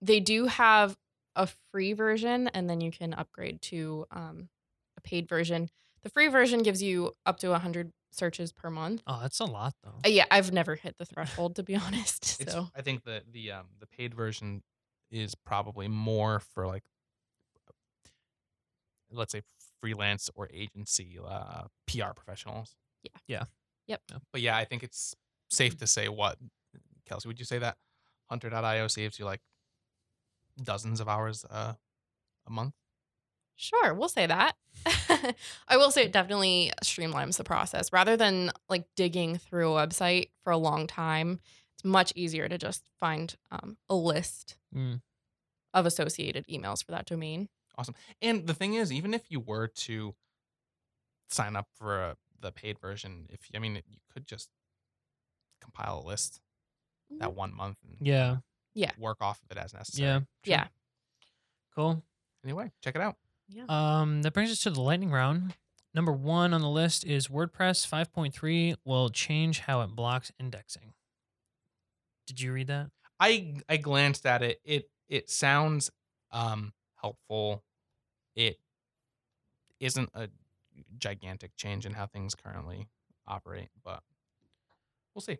they 0.00 0.20
do 0.20 0.46
have 0.46 0.96
a 1.36 1.48
free 1.70 1.92
version, 1.92 2.48
and 2.48 2.68
then 2.70 2.80
you 2.80 2.90
can 2.90 3.12
upgrade 3.12 3.60
to 3.62 4.06
um, 4.10 4.48
a 4.96 5.00
paid 5.02 5.28
version. 5.28 5.68
The 6.02 6.08
free 6.08 6.28
version 6.28 6.62
gives 6.62 6.82
you 6.82 7.14
up 7.26 7.38
to 7.40 7.48
100 7.50 7.92
searches 8.14 8.52
per 8.52 8.70
month. 8.70 9.02
Oh, 9.06 9.18
that's 9.20 9.40
a 9.40 9.44
lot 9.44 9.74
though. 9.82 10.00
Uh, 10.04 10.08
yeah, 10.08 10.24
I've 10.30 10.52
never 10.52 10.76
hit 10.76 10.96
the 10.98 11.04
threshold 11.04 11.56
to 11.56 11.62
be 11.62 11.74
honest. 11.86 12.40
It's, 12.40 12.52
So 12.52 12.68
I 12.74 12.82
think 12.82 13.04
the 13.04 13.22
the 13.30 13.52
um 13.52 13.66
the 13.80 13.86
paid 13.86 14.14
version 14.14 14.62
is 15.10 15.34
probably 15.34 15.88
more 15.88 16.40
for 16.40 16.66
like 16.66 16.84
let's 19.10 19.32
say 19.32 19.42
freelance 19.80 20.30
or 20.34 20.48
agency 20.52 21.18
uh, 21.24 21.64
PR 21.86 22.12
professionals. 22.16 22.74
Yeah. 23.02 23.10
Yeah. 23.26 23.44
Yep. 23.86 24.00
But 24.32 24.40
yeah, 24.40 24.56
I 24.56 24.64
think 24.64 24.82
it's 24.82 25.14
safe 25.50 25.76
to 25.78 25.86
say 25.86 26.08
what 26.08 26.38
Kelsey, 27.06 27.28
would 27.28 27.38
you 27.38 27.44
say 27.44 27.58
that 27.58 27.76
hunter.io 28.30 28.88
saves 28.88 29.18
you 29.18 29.24
like 29.24 29.40
dozens 30.62 31.00
of 31.00 31.08
hours 31.08 31.44
uh, 31.50 31.74
a 32.46 32.50
month? 32.50 32.74
Sure, 33.56 33.94
we'll 33.94 34.08
say 34.08 34.26
that. 34.26 34.56
I 35.68 35.76
will 35.76 35.90
say 35.90 36.04
it 36.04 36.12
definitely 36.12 36.72
streamlines 36.82 37.36
the 37.36 37.44
process. 37.44 37.92
Rather 37.92 38.16
than 38.16 38.50
like 38.68 38.84
digging 38.96 39.38
through 39.38 39.76
a 39.76 39.86
website 39.86 40.30
for 40.42 40.50
a 40.50 40.56
long 40.58 40.86
time, 40.86 41.40
it's 41.74 41.84
much 41.84 42.12
easier 42.16 42.48
to 42.48 42.58
just 42.58 42.88
find 43.00 43.34
um, 43.50 43.76
a 43.88 43.94
list 43.94 44.56
Mm. 44.74 45.00
of 45.72 45.86
associated 45.86 46.44
emails 46.48 46.84
for 46.84 46.90
that 46.90 47.06
domain. 47.06 47.48
Awesome. 47.78 47.94
And 48.20 48.46
the 48.48 48.54
thing 48.54 48.74
is, 48.74 48.92
even 48.92 49.14
if 49.14 49.22
you 49.30 49.38
were 49.38 49.68
to 49.68 50.14
sign 51.30 51.54
up 51.54 51.68
for 51.76 52.00
a, 52.02 52.16
the 52.40 52.50
paid 52.50 52.80
version, 52.80 53.26
if 53.30 53.40
I 53.54 53.60
mean, 53.60 53.76
you 53.88 53.98
could 54.12 54.26
just 54.26 54.48
compile 55.60 56.02
a 56.04 56.06
list 56.06 56.40
that 57.18 57.34
one 57.34 57.54
month 57.54 57.78
and 57.86 57.96
Yeah. 58.04 58.38
Yeah. 58.74 58.90
work 58.98 59.18
off 59.20 59.40
of 59.44 59.56
it 59.56 59.60
as 59.60 59.72
necessary. 59.72 60.08
Yeah. 60.08 60.20
Yeah. 60.44 60.66
Cool. 61.74 62.02
Anyway, 62.44 62.72
check 62.82 62.96
it 62.96 63.00
out. 63.00 63.16
Yeah. 63.54 63.64
Um, 63.68 64.22
that 64.22 64.32
brings 64.32 64.50
us 64.50 64.60
to 64.64 64.70
the 64.70 64.80
lightning 64.80 65.10
round. 65.10 65.54
Number 65.94 66.12
one 66.12 66.52
on 66.52 66.60
the 66.60 66.68
list 66.68 67.04
is 67.04 67.28
WordPress 67.28 67.88
5.3 67.88 68.74
will 68.84 69.08
change 69.10 69.60
how 69.60 69.80
it 69.82 69.88
blocks 69.94 70.32
indexing. 70.40 70.92
Did 72.26 72.40
you 72.40 72.52
read 72.52 72.66
that? 72.66 72.90
I 73.20 73.54
I 73.68 73.76
glanced 73.76 74.26
at 74.26 74.42
it. 74.42 74.60
It 74.64 74.90
it 75.08 75.30
sounds 75.30 75.90
um 76.32 76.72
helpful. 76.96 77.62
It 78.34 78.58
isn't 79.78 80.10
a 80.14 80.28
gigantic 80.98 81.56
change 81.56 81.86
in 81.86 81.92
how 81.92 82.06
things 82.06 82.34
currently 82.34 82.88
operate, 83.28 83.68
but 83.84 84.02
we'll 85.14 85.22
see. 85.22 85.38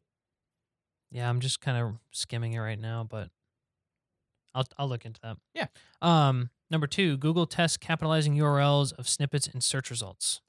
Yeah, 1.11 1.29
I'm 1.29 1.41
just 1.41 1.61
kind 1.61 1.79
of 1.79 1.95
skimming 2.13 2.53
it 2.53 2.59
right 2.59 2.79
now, 2.79 3.05
but 3.09 3.31
I'll 4.55 4.65
I'll 4.79 4.89
look 4.89 5.05
into 5.05 5.21
that. 5.23 5.37
Yeah. 5.55 5.67
Um, 6.03 6.51
number 6.71 6.87
two, 6.87 7.17
Google 7.17 7.47
tests 7.47 7.77
capitalizing 7.77 8.37
URLs 8.37 8.93
of 8.95 9.09
snippets 9.09 9.47
in 9.49 9.61
search 9.61 9.91
results. 9.91 10.41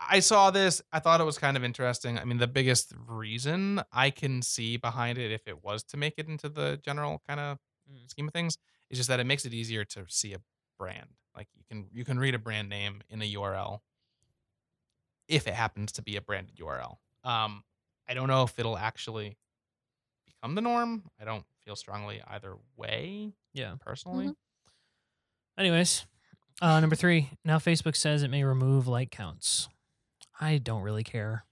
I 0.00 0.20
saw 0.20 0.50
this. 0.52 0.80
I 0.92 1.00
thought 1.00 1.20
it 1.20 1.24
was 1.24 1.38
kind 1.38 1.56
of 1.56 1.64
interesting. 1.64 2.18
I 2.18 2.24
mean, 2.24 2.38
the 2.38 2.46
biggest 2.46 2.92
reason 3.08 3.82
I 3.92 4.10
can 4.10 4.42
see 4.42 4.76
behind 4.76 5.18
it, 5.18 5.32
if 5.32 5.48
it 5.48 5.64
was 5.64 5.82
to 5.84 5.96
make 5.96 6.14
it 6.18 6.28
into 6.28 6.48
the 6.48 6.78
general 6.84 7.22
kind 7.28 7.40
of 7.40 7.58
Mm. 7.90 8.10
scheme 8.10 8.28
of 8.28 8.34
things, 8.34 8.58
is 8.90 8.98
just 8.98 9.08
that 9.08 9.18
it 9.18 9.24
makes 9.24 9.46
it 9.46 9.54
easier 9.54 9.82
to 9.82 10.04
see 10.08 10.34
a 10.34 10.40
brand. 10.78 11.08
Like 11.34 11.48
you 11.56 11.62
can 11.68 11.88
you 11.90 12.04
can 12.04 12.18
read 12.18 12.34
a 12.34 12.38
brand 12.38 12.68
name 12.68 13.00
in 13.08 13.22
a 13.22 13.24
URL 13.32 13.80
if 15.26 15.46
it 15.46 15.54
happens 15.54 15.92
to 15.92 16.02
be 16.02 16.16
a 16.16 16.20
branded 16.20 16.56
URL. 16.56 16.96
Um, 17.24 17.64
I 18.08 18.14
don't 18.14 18.28
know 18.28 18.42
if 18.42 18.58
it'll 18.58 18.76
actually 18.78 19.38
become 20.26 20.54
the 20.54 20.60
norm. 20.60 21.04
I 21.20 21.24
don't 21.24 21.44
feel 21.68 21.76
strongly 21.76 22.22
either 22.28 22.56
way 22.78 23.34
Yeah. 23.52 23.74
personally. 23.78 24.28
Mhm. 24.28 24.36
Anyways, 25.58 26.06
uh, 26.62 26.80
number 26.80 26.96
three, 26.96 27.28
now 27.44 27.58
Facebook 27.58 27.94
says 27.94 28.22
it 28.22 28.28
may 28.28 28.42
remove 28.42 28.88
like 28.88 29.10
counts. 29.10 29.68
I 30.40 30.56
don't 30.56 30.80
really 30.82 31.04
care. 31.04 31.44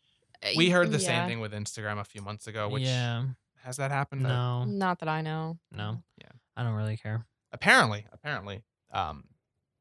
Uh, 0.43 0.51
We 0.57 0.71
heard 0.71 0.91
the 0.91 0.99
yeah. 0.99 1.07
same 1.07 1.29
thing 1.29 1.41
with 1.41 1.53
Instagram 1.53 1.99
a 2.01 2.05
few 2.05 2.23
months 2.23 2.47
ago, 2.47 2.71
which 2.71 2.85
yeah, 2.85 3.27
has 3.65 3.77
that 3.77 3.91
happened? 3.91 4.27
I- 4.27 4.31
no, 4.31 4.65
Not 4.65 5.01
that 5.01 5.09
I 5.11 5.21
know. 5.21 5.59
no, 5.71 6.03
Yeah. 6.17 6.31
I 6.57 6.63
don't 6.63 6.75
really 6.75 6.97
care. 6.97 7.27
apparently 7.53 8.05
apparently 8.13 8.63
um 8.91 9.29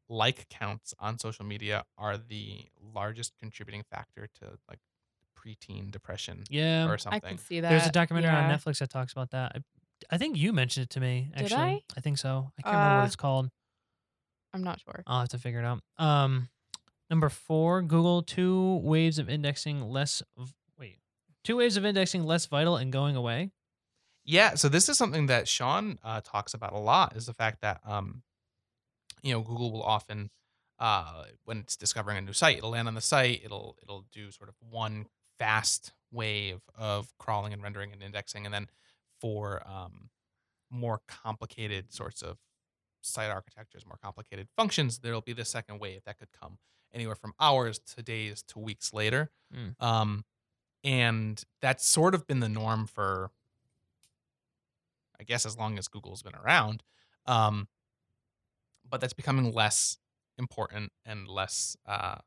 like 0.08 0.48
counts 0.50 0.94
on 1.00 1.18
social 1.18 1.44
media 1.46 1.84
are 1.98 2.16
the 2.18 2.70
largest 2.80 3.36
contributing 3.38 3.84
factor 3.84 4.28
to 4.36 4.58
like 4.70 4.80
preteen 5.36 5.92
depression 5.92 6.44
Yeah, 6.50 6.88
or 6.88 6.98
something. 6.98 7.22
I 7.24 7.28
can 7.30 7.38
see 7.38 7.60
that. 7.62 7.70
there's 7.70 7.88
a 7.88 7.92
documentary 7.92 8.32
on. 8.32 8.50
Netflix 8.52 8.80
that 8.80 8.90
talks 8.90 9.12
about 9.14 9.32
that. 9.32 9.64
I, 10.12 10.16
I 10.16 10.18
think 10.18 10.38
you 10.38 10.54
mentioned 10.54 10.86
it 10.86 10.90
to 10.92 11.00
me. 11.00 11.32
Did 11.36 11.44
Actually, 11.46 11.84
I? 11.98 12.02
think 12.02 12.18
so. 12.18 12.52
I 12.58 12.62
can't 12.62 12.76
remember 12.76 12.96
what 12.98 13.04
Uh, 13.04 13.06
it's 13.08 13.16
called. 13.16 13.50
I'm 14.54 14.64
not 14.64 14.80
sure. 14.80 15.04
I'll 15.06 15.22
have 15.22 15.30
to 15.30 15.38
figure 15.38 15.60
it 15.60 15.66
out. 15.66 15.82
Um, 15.98 16.50
number 17.10 17.30
four, 17.30 17.82
Google 17.82 18.22
two 18.24 18.78
waves 18.78 19.20
of 19.20 19.30
indexing 19.30 19.82
less. 19.82 20.22
v- 20.38 20.54
Wait, 20.80 21.00
two 21.44 21.58
waves 21.58 21.76
of 21.78 21.86
indexing 21.86 22.24
less 22.24 22.46
vital 22.46 22.78
and 22.78 22.92
going 22.92 23.16
away. 23.16 23.52
yeah 24.24 24.56
so 24.56 24.68
this 24.70 24.90
is 24.90 24.98
something 24.98 25.28
that 25.28 25.48
sean 25.48 26.00
uh, 26.04 26.20
talks 26.24 26.54
about 26.56 26.74
a 26.74 26.80
lot 26.80 27.16
is 27.16 27.26
the 27.28 27.34
fact 27.34 27.62
that 27.62 27.80
um 27.86 28.24
you 29.22 29.32
know 29.32 29.42
google 29.42 29.72
will 29.72 29.84
often 29.84 30.32
uh 30.80 31.26
when 31.44 31.60
it's 31.60 31.76
discovering 31.78 32.18
a 32.18 32.22
new 32.22 32.34
site 32.34 32.58
it'll 32.58 32.72
land 32.72 32.88
on 32.88 32.96
the 32.96 33.02
site 33.02 33.42
it'll 33.46 33.78
it'll 33.84 34.04
do 34.12 34.32
sort 34.32 34.50
of 34.50 34.56
one 34.68 35.06
fast 35.38 35.94
wave 36.12 36.60
of 36.76 37.14
crawling 37.20 37.54
and 37.54 37.62
rendering 37.62 37.92
and 37.94 38.02
indexing 38.02 38.46
and 38.46 38.54
then 38.54 38.68
for 39.20 39.62
um 39.68 40.10
more 40.70 41.02
complicated 41.08 41.94
sorts 41.94 42.22
of 42.22 42.38
site 43.02 43.30
architectures 43.30 43.86
more 43.86 43.98
complicated 44.02 44.48
functions 44.56 45.00
there'll 45.00 45.22
be 45.22 45.34
the 45.34 45.46
second 45.46 45.80
wave 45.80 46.02
that 46.06 46.18
could 46.18 46.32
come 46.32 46.58
anywhere 46.94 47.16
from 47.16 47.34
hours 47.40 47.80
to 47.80 48.02
days 48.04 48.42
to 48.44 48.60
weeks 48.60 48.94
later 48.94 49.30
Mm. 49.56 49.76
um 49.82 50.26
and 50.84 51.44
that's 51.62 51.86
sort 51.86 52.14
of 52.16 52.26
been 52.28 52.40
the 52.40 52.50
norm 52.50 52.88
for 52.88 53.32
I 55.20 55.24
guess 55.24 55.46
as 55.46 55.58
long 55.58 55.78
as 55.78 55.88
Google's 55.88 56.22
been 56.22 56.36
around. 56.36 56.84
Um, 57.26 57.68
but 58.88 59.00
that's 59.02 59.14
becoming 59.14 59.52
less 59.54 59.98
important 60.38 60.92
and 61.06 61.28
less, 61.28 61.78
uh, 61.88 62.18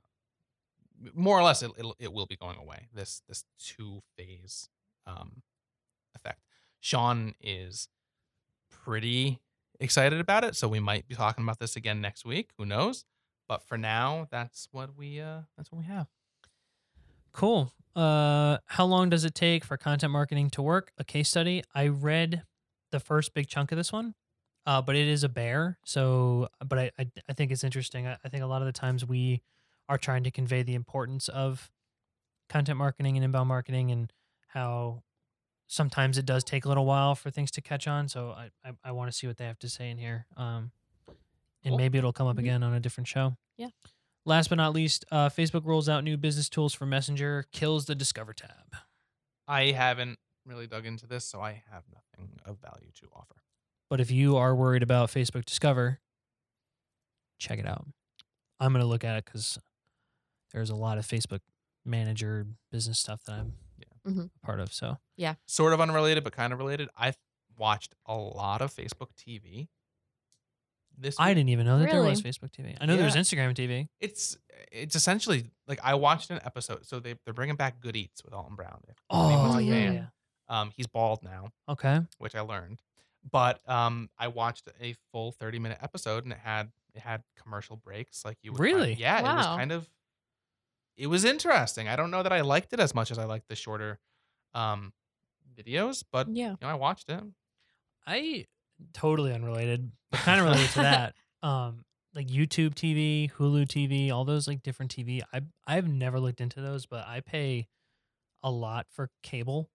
more 1.14 1.38
or 1.38 1.42
less, 1.42 1.62
it, 1.62 1.70
it'll, 1.78 1.94
it 1.98 2.12
will 2.12 2.26
be 2.26 2.34
going 2.36 2.56
away. 2.56 2.88
This 2.94 3.22
this 3.28 3.44
two 3.58 4.00
phase 4.16 4.68
um. 5.06 5.42
Sean 6.80 7.34
is 7.40 7.88
pretty 8.70 9.40
excited 9.80 10.20
about 10.20 10.44
it, 10.44 10.56
so 10.56 10.68
we 10.68 10.80
might 10.80 11.06
be 11.08 11.14
talking 11.14 11.44
about 11.44 11.58
this 11.58 11.76
again 11.76 12.00
next 12.00 12.24
week. 12.24 12.50
Who 12.58 12.66
knows? 12.66 13.04
But 13.48 13.62
for 13.62 13.78
now, 13.78 14.28
that's 14.30 14.68
what 14.72 14.96
we 14.96 15.20
uh, 15.20 15.40
that's 15.56 15.72
what 15.72 15.78
we 15.78 15.86
have. 15.86 16.06
Cool. 17.32 17.72
Uh, 17.96 18.58
how 18.66 18.84
long 18.84 19.10
does 19.10 19.24
it 19.24 19.34
take 19.34 19.64
for 19.64 19.76
content 19.76 20.12
marketing 20.12 20.50
to 20.50 20.62
work? 20.62 20.92
A 20.98 21.04
case 21.04 21.28
study. 21.28 21.62
I 21.74 21.88
read 21.88 22.42
the 22.92 23.00
first 23.00 23.34
big 23.34 23.48
chunk 23.48 23.72
of 23.72 23.78
this 23.78 23.92
one, 23.92 24.14
uh, 24.66 24.82
but 24.82 24.96
it 24.96 25.08
is 25.08 25.24
a 25.24 25.28
bear. 25.28 25.78
So, 25.84 26.48
but 26.64 26.78
I, 26.78 26.90
I, 26.98 27.06
I 27.28 27.32
think 27.32 27.50
it's 27.50 27.64
interesting. 27.64 28.06
I, 28.06 28.16
I 28.24 28.28
think 28.28 28.42
a 28.42 28.46
lot 28.46 28.62
of 28.62 28.66
the 28.66 28.72
times 28.72 29.04
we 29.04 29.42
are 29.88 29.98
trying 29.98 30.24
to 30.24 30.30
convey 30.30 30.62
the 30.62 30.74
importance 30.74 31.28
of 31.28 31.70
content 32.48 32.78
marketing 32.78 33.16
and 33.16 33.24
inbound 33.24 33.48
marketing 33.48 33.90
and 33.90 34.12
how 34.48 35.02
sometimes 35.68 36.18
it 36.18 36.26
does 36.26 36.42
take 36.42 36.64
a 36.64 36.68
little 36.68 36.84
while 36.86 37.14
for 37.14 37.30
things 37.30 37.50
to 37.52 37.60
catch 37.60 37.86
on. 37.86 38.08
So 38.08 38.30
I, 38.30 38.50
I, 38.64 38.72
I 38.84 38.92
want 38.92 39.10
to 39.12 39.16
see 39.16 39.26
what 39.28 39.36
they 39.36 39.44
have 39.44 39.58
to 39.60 39.68
say 39.68 39.90
in 39.90 39.98
here. 39.98 40.26
Um, 40.36 40.72
and 41.64 41.72
Cool. 41.72 41.76
maybe 41.78 41.98
it'll 41.98 42.12
come 42.12 42.26
up 42.26 42.36
Mhm. 42.36 42.40
again 42.40 42.62
on 42.62 42.72
a 42.74 42.80
different 42.80 43.06
show. 43.06 43.36
Yeah. 43.56 43.68
Last 44.24 44.48
but 44.48 44.56
not 44.56 44.72
least, 44.74 45.04
uh, 45.10 45.28
Facebook 45.28 45.64
rolls 45.64 45.88
out 45.88 46.04
new 46.04 46.16
business 46.16 46.48
tools 46.48 46.74
for 46.74 46.86
Messenger, 46.86 47.44
kills 47.52 47.86
the 47.86 47.94
Discover 47.94 48.32
tab. 48.34 48.76
I 49.46 49.66
haven't 49.72 50.18
really 50.44 50.66
dug 50.66 50.84
into 50.86 51.06
this, 51.06 51.24
so 51.24 51.40
I 51.40 51.62
have 51.70 51.84
nothing 51.92 52.38
of 52.44 52.58
value 52.58 52.90
to 52.96 53.08
offer. 53.14 53.36
But 53.90 54.00
if 54.00 54.10
you 54.10 54.36
are 54.36 54.54
worried 54.54 54.82
about 54.82 55.08
Facebook 55.10 55.44
Discover, 55.46 56.00
check 57.38 57.58
it 57.58 57.66
out. 57.66 57.86
I'm 58.60 58.72
going 58.72 58.82
to 58.82 58.88
look 58.88 59.04
at 59.04 59.16
it 59.16 59.24
because 59.24 59.58
there's 60.52 60.70
a 60.70 60.74
lot 60.76 60.98
of 60.98 61.06
Facebook 61.06 61.40
manager 61.84 62.46
business 62.70 62.98
stuff 62.98 63.22
that 63.24 63.32
I'm 63.32 63.54
Yeah. 64.04 64.12
Mhm. 64.12 64.30
a 64.42 64.46
part 64.46 64.60
of. 64.60 64.72
So, 64.72 64.98
yeah, 65.16 65.34
Sort 65.46 65.72
of 65.72 65.80
unrelated, 65.80 66.24
but 66.24 66.32
kind 66.32 66.52
of 66.52 66.58
related. 66.58 66.88
I've 66.96 67.16
watched 67.56 67.94
a 68.06 68.14
lot 68.16 68.62
of 68.62 68.72
Facebook 68.74 69.08
TV 69.16 69.68
this 70.96 71.16
I 71.18 71.28
week. 71.28 71.36
didn't 71.36 71.48
even 71.50 71.66
know 71.66 71.78
that 71.78 71.90
there 71.90 72.02
was 72.02 72.20
Facebook 72.22 72.50
TV. 72.50 72.76
I 72.80 72.86
know 72.86 72.96
there 72.96 73.04
was 73.04 73.14
Instagram 73.16 73.54
TV. 73.54 73.88
It's 74.00 74.36
it's 74.72 74.96
essentially 74.96 75.50
like 75.66 75.78
I 75.82 75.94
watched 75.94 76.30
an 76.30 76.40
episode. 76.44 76.86
So 76.86 76.98
they 77.00 77.14
they're 77.24 77.34
bringing 77.34 77.56
back 77.56 77.80
Good 77.80 77.96
Eats 77.96 78.24
with 78.24 78.34
Alton 78.34 78.56
Brown. 78.56 78.80
Oh 79.10 79.56
a 79.56 79.60
yeah. 79.60 79.90
yeah, 79.92 80.06
Um, 80.48 80.70
he's 80.76 80.86
bald 80.86 81.22
now, 81.22 81.50
Okay. 81.68 82.00
which 82.18 82.34
I 82.34 82.40
learned. 82.40 82.80
But 83.30 83.68
um, 83.68 84.08
I 84.18 84.28
watched 84.28 84.68
a 84.80 84.94
full 85.12 85.32
thirty 85.32 85.58
minute 85.58 85.78
episode, 85.82 86.24
and 86.24 86.32
it 86.32 86.38
had 86.38 86.70
it 86.94 87.00
had 87.00 87.22
commercial 87.40 87.76
breaks, 87.76 88.24
like 88.24 88.38
you 88.42 88.52
would 88.52 88.58
find- 88.58 88.64
Really? 88.74 88.94
yeah, 88.94 89.18
it 89.20 89.22
was 89.22 89.46
kind 89.46 89.70
of 89.72 89.88
it 90.98 91.06
was 91.06 91.24
interesting. 91.24 91.88
I 91.88 91.96
don't 91.96 92.10
know 92.10 92.22
that 92.22 92.32
I 92.32 92.42
liked 92.42 92.72
it 92.74 92.80
as 92.80 92.94
much 92.94 93.10
as 93.10 93.18
I 93.18 93.24
liked 93.24 93.48
the 93.48 93.56
shorter 93.56 93.98
um 94.54 94.92
videos, 95.56 96.04
but 96.12 96.28
Yeah. 96.28 96.50
you 96.50 96.56
know, 96.60 96.68
I 96.68 96.74
watched 96.74 97.08
it. 97.08 97.22
I 98.06 98.46
totally 98.92 99.32
unrelated, 99.32 99.90
but 100.10 100.20
kind 100.20 100.40
of 100.40 100.46
related 100.46 100.70
to 100.70 100.80
that. 100.80 101.14
Um, 101.40 101.84
like 102.16 102.26
YouTube 102.26 102.74
TV, 102.74 103.30
Hulu 103.30 103.68
TV, 103.68 104.10
all 104.10 104.24
those 104.24 104.48
like 104.48 104.60
different 104.64 104.92
TV. 104.92 105.22
I 105.32 105.42
I've 105.68 105.86
never 105.86 106.18
looked 106.18 106.40
into 106.40 106.60
those, 106.60 106.84
but 106.84 107.06
I 107.06 107.20
pay 107.20 107.68
a 108.42 108.50
lot 108.50 108.86
for 108.90 109.08
cable, 109.22 109.70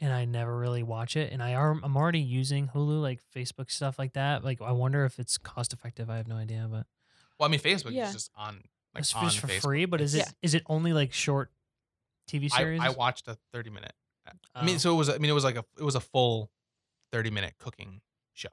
and 0.00 0.10
I 0.10 0.24
never 0.24 0.56
really 0.56 0.82
watch 0.82 1.14
it. 1.14 1.30
And 1.30 1.42
I 1.42 1.52
are 1.52 1.72
I'm 1.82 1.94
already 1.94 2.20
using 2.20 2.68
Hulu, 2.68 3.02
like 3.02 3.20
Facebook 3.36 3.70
stuff 3.70 3.98
like 3.98 4.14
that. 4.14 4.42
Like 4.42 4.62
I 4.62 4.72
wonder 4.72 5.04
if 5.04 5.18
it's 5.18 5.36
cost 5.36 5.74
effective. 5.74 6.08
I 6.08 6.16
have 6.16 6.26
no 6.26 6.36
idea, 6.36 6.66
but 6.70 6.86
Well, 7.38 7.48
I 7.48 7.50
mean, 7.50 7.60
Facebook 7.60 7.92
Yeah. 7.92 8.06
is 8.06 8.14
just 8.14 8.30
on 8.34 8.62
like 8.94 9.00
it's 9.02 9.14
on 9.14 9.24
just 9.24 9.38
for 9.38 9.46
Facebook. 9.46 9.60
free. 9.60 9.84
But 9.86 10.00
is 10.00 10.14
it 10.14 10.18
Yeah. 10.18 10.32
is 10.42 10.54
it 10.54 10.62
only 10.66 10.92
like 10.92 11.12
short 11.12 11.50
TV 12.30 12.50
series? 12.50 12.80
I 12.80 12.90
watched 12.90 13.28
a 13.28 13.36
30 13.52 13.70
minute. 13.70 13.92
I 14.54 14.64
mean, 14.64 14.76
Oh. 14.76 14.78
so 14.78 14.92
it 14.94 14.96
was. 14.96 15.08
I 15.10 15.18
mean, 15.18 15.30
it 15.30 15.34
was 15.34 15.44
like 15.44 15.56
a 15.56 15.64
it 15.78 15.82
was 15.84 15.94
a 15.94 16.00
full 16.00 16.50
30 17.12 17.30
minute 17.30 17.54
cooking 17.58 18.00
show. 18.32 18.48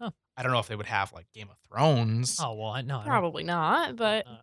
Oh. 0.00 0.12
I 0.36 0.42
don't 0.42 0.52
know 0.52 0.58
if 0.58 0.66
they 0.68 0.76
would 0.76 0.86
have 0.86 1.12
like 1.12 1.26
Game 1.32 1.48
of 1.50 1.56
Thrones. 1.68 2.38
oh 2.40 2.54
well, 2.54 2.68
I 2.70 2.82
no, 2.82 2.96
I 2.96 2.98
don't- 2.98 3.06
Probably 3.08 3.44
not, 3.44 3.96
but 3.96 4.26
uh, 4.26 4.36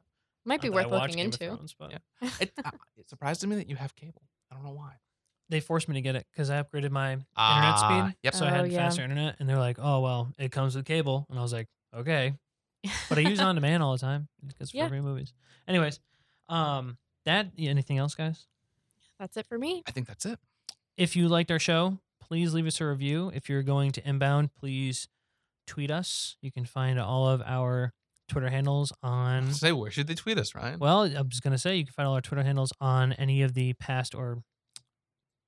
might 0.45 0.61
be 0.61 0.69
not 0.69 0.75
that 0.77 0.89
worth 0.91 1.01
looking 1.01 1.15
Game 1.17 1.27
of 1.27 1.33
into. 1.33 1.55
Thrones, 1.55 1.75
but 1.77 1.91
Yeah. 1.91 2.29
It, 2.39 2.53
uh, 2.63 2.71
it 2.97 3.09
surprised 3.09 3.45
me 3.47 3.55
that 3.57 3.69
you 3.69 3.75
have 3.75 3.95
cable. 3.95 4.21
I 4.51 4.55
don't 4.55 4.63
know 4.63 4.71
why. 4.71 4.93
they 5.49 5.59
forced 5.59 5.87
me 5.87 5.93
to 5.93 6.01
get 6.01 6.15
it 6.15 6.25
because 6.31 6.49
I 6.49 6.61
upgraded 6.63 6.89
my 6.89 7.11
internet 7.13 7.27
Ah, 7.37 8.01
speed. 8.07 8.17
Yep. 8.23 8.33
So 8.35 8.45
I 8.45 8.49
Oh, 8.49 8.53
had 8.55 8.71
yeah. 8.71 8.77
faster 8.79 9.03
internet, 9.03 9.35
and 9.39 9.47
they're 9.47 9.59
like, 9.59 9.77
"Oh 9.79 9.99
well, 9.99 10.31
it 10.39 10.51
comes 10.51 10.75
with 10.75 10.85
cable," 10.85 11.27
and 11.29 11.37
I 11.37 11.41
was 11.43 11.53
like, 11.53 11.67
"Okay," 11.93 12.33
but 13.09 13.17
I 13.17 13.21
use 13.21 13.39
on 13.41 13.55
demand 13.55 13.83
all 13.83 13.91
the 13.93 13.97
time 13.99 14.27
because 14.45 14.71
for 14.71 14.77
Yeah. 14.77 14.87
free 14.87 15.01
movies. 15.01 15.33
Anyways, 15.67 15.99
um, 16.49 16.97
that 17.25 17.51
anything 17.57 17.97
else, 17.97 18.15
guys? 18.15 18.45
That's 19.19 19.37
it 19.37 19.47
for 19.47 19.57
me. 19.57 19.83
I 19.87 19.91
think 19.91 20.07
that's 20.07 20.25
it. 20.25 20.39
If 20.97 21.15
you 21.15 21.27
liked 21.27 21.51
our 21.51 21.59
show, 21.59 21.99
please 22.21 22.53
leave 22.53 22.65
us 22.67 22.79
a 22.81 22.85
review. 22.87 23.31
If 23.33 23.49
you're 23.49 23.63
going 23.63 23.91
to 23.93 24.07
inbound, 24.07 24.53
please 24.53 25.07
tweet 25.67 25.89
us. 25.91 26.37
You 26.41 26.51
can 26.51 26.65
find 26.65 26.99
all 26.99 27.27
of 27.27 27.41
our 27.45 27.93
Twitter 28.27 28.49
handles 28.49 28.91
on. 29.03 29.53
Say 29.53 29.71
where 29.71 29.91
should 29.91 30.07
they 30.07 30.15
tweet 30.15 30.37
us, 30.37 30.53
Ryan? 30.55 30.79
Well, 30.79 31.03
I 31.03 31.21
was 31.21 31.39
gonna 31.39 31.57
say 31.57 31.75
you 31.77 31.85
can 31.85 31.93
find 31.93 32.07
all 32.07 32.15
our 32.15 32.21
Twitter 32.21 32.43
handles 32.43 32.71
on 32.81 33.13
any 33.13 33.41
of 33.43 33.53
the 33.53 33.73
past 33.73 34.15
or 34.15 34.43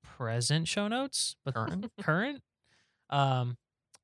present 0.04 0.68
show 0.68 0.88
notes, 0.88 1.36
but 1.46 1.54
Current? 1.56 1.92
current. 2.02 2.42
Um, 3.10 3.58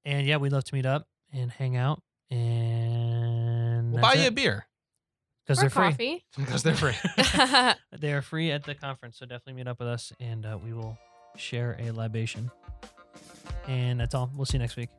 and 0.06 0.26
yeah, 0.28 0.38
we'd 0.38 0.52
love 0.52 0.64
to 0.66 0.76
meet 0.76 0.86
up 0.86 1.08
and 1.32 1.52
hang 1.52 1.76
out, 1.76 2.02
and 2.32 3.13
we'll 3.94 4.02
buy 4.02 4.14
you 4.16 4.28
a 4.28 4.32
beer 4.32 4.66
because 5.48 5.60
they're 5.60 5.70
free. 5.70 6.24
because 6.38 6.64
they're 6.64 6.76
free. 6.76 6.94
They 7.98 8.14
are 8.14 8.22
free 8.22 8.52
at 8.52 8.64
the 8.64 8.76
conference, 8.76 9.18
so 9.20 9.26
definitely 9.26 9.54
meet 9.54 9.68
up 9.68 9.80
with 9.80 9.88
us, 9.88 10.12
and 10.20 10.46
uh, 10.46 10.58
we 10.64 10.74
will 10.74 10.98
share 11.38 11.78
a 11.80 11.92
libation. 11.92 12.52
And 13.68 14.00
that's 14.00 14.14
all. 14.14 14.30
We'll 14.36 14.46
see 14.46 14.58
you 14.58 14.60
next 14.60 14.76
week. 14.76 14.90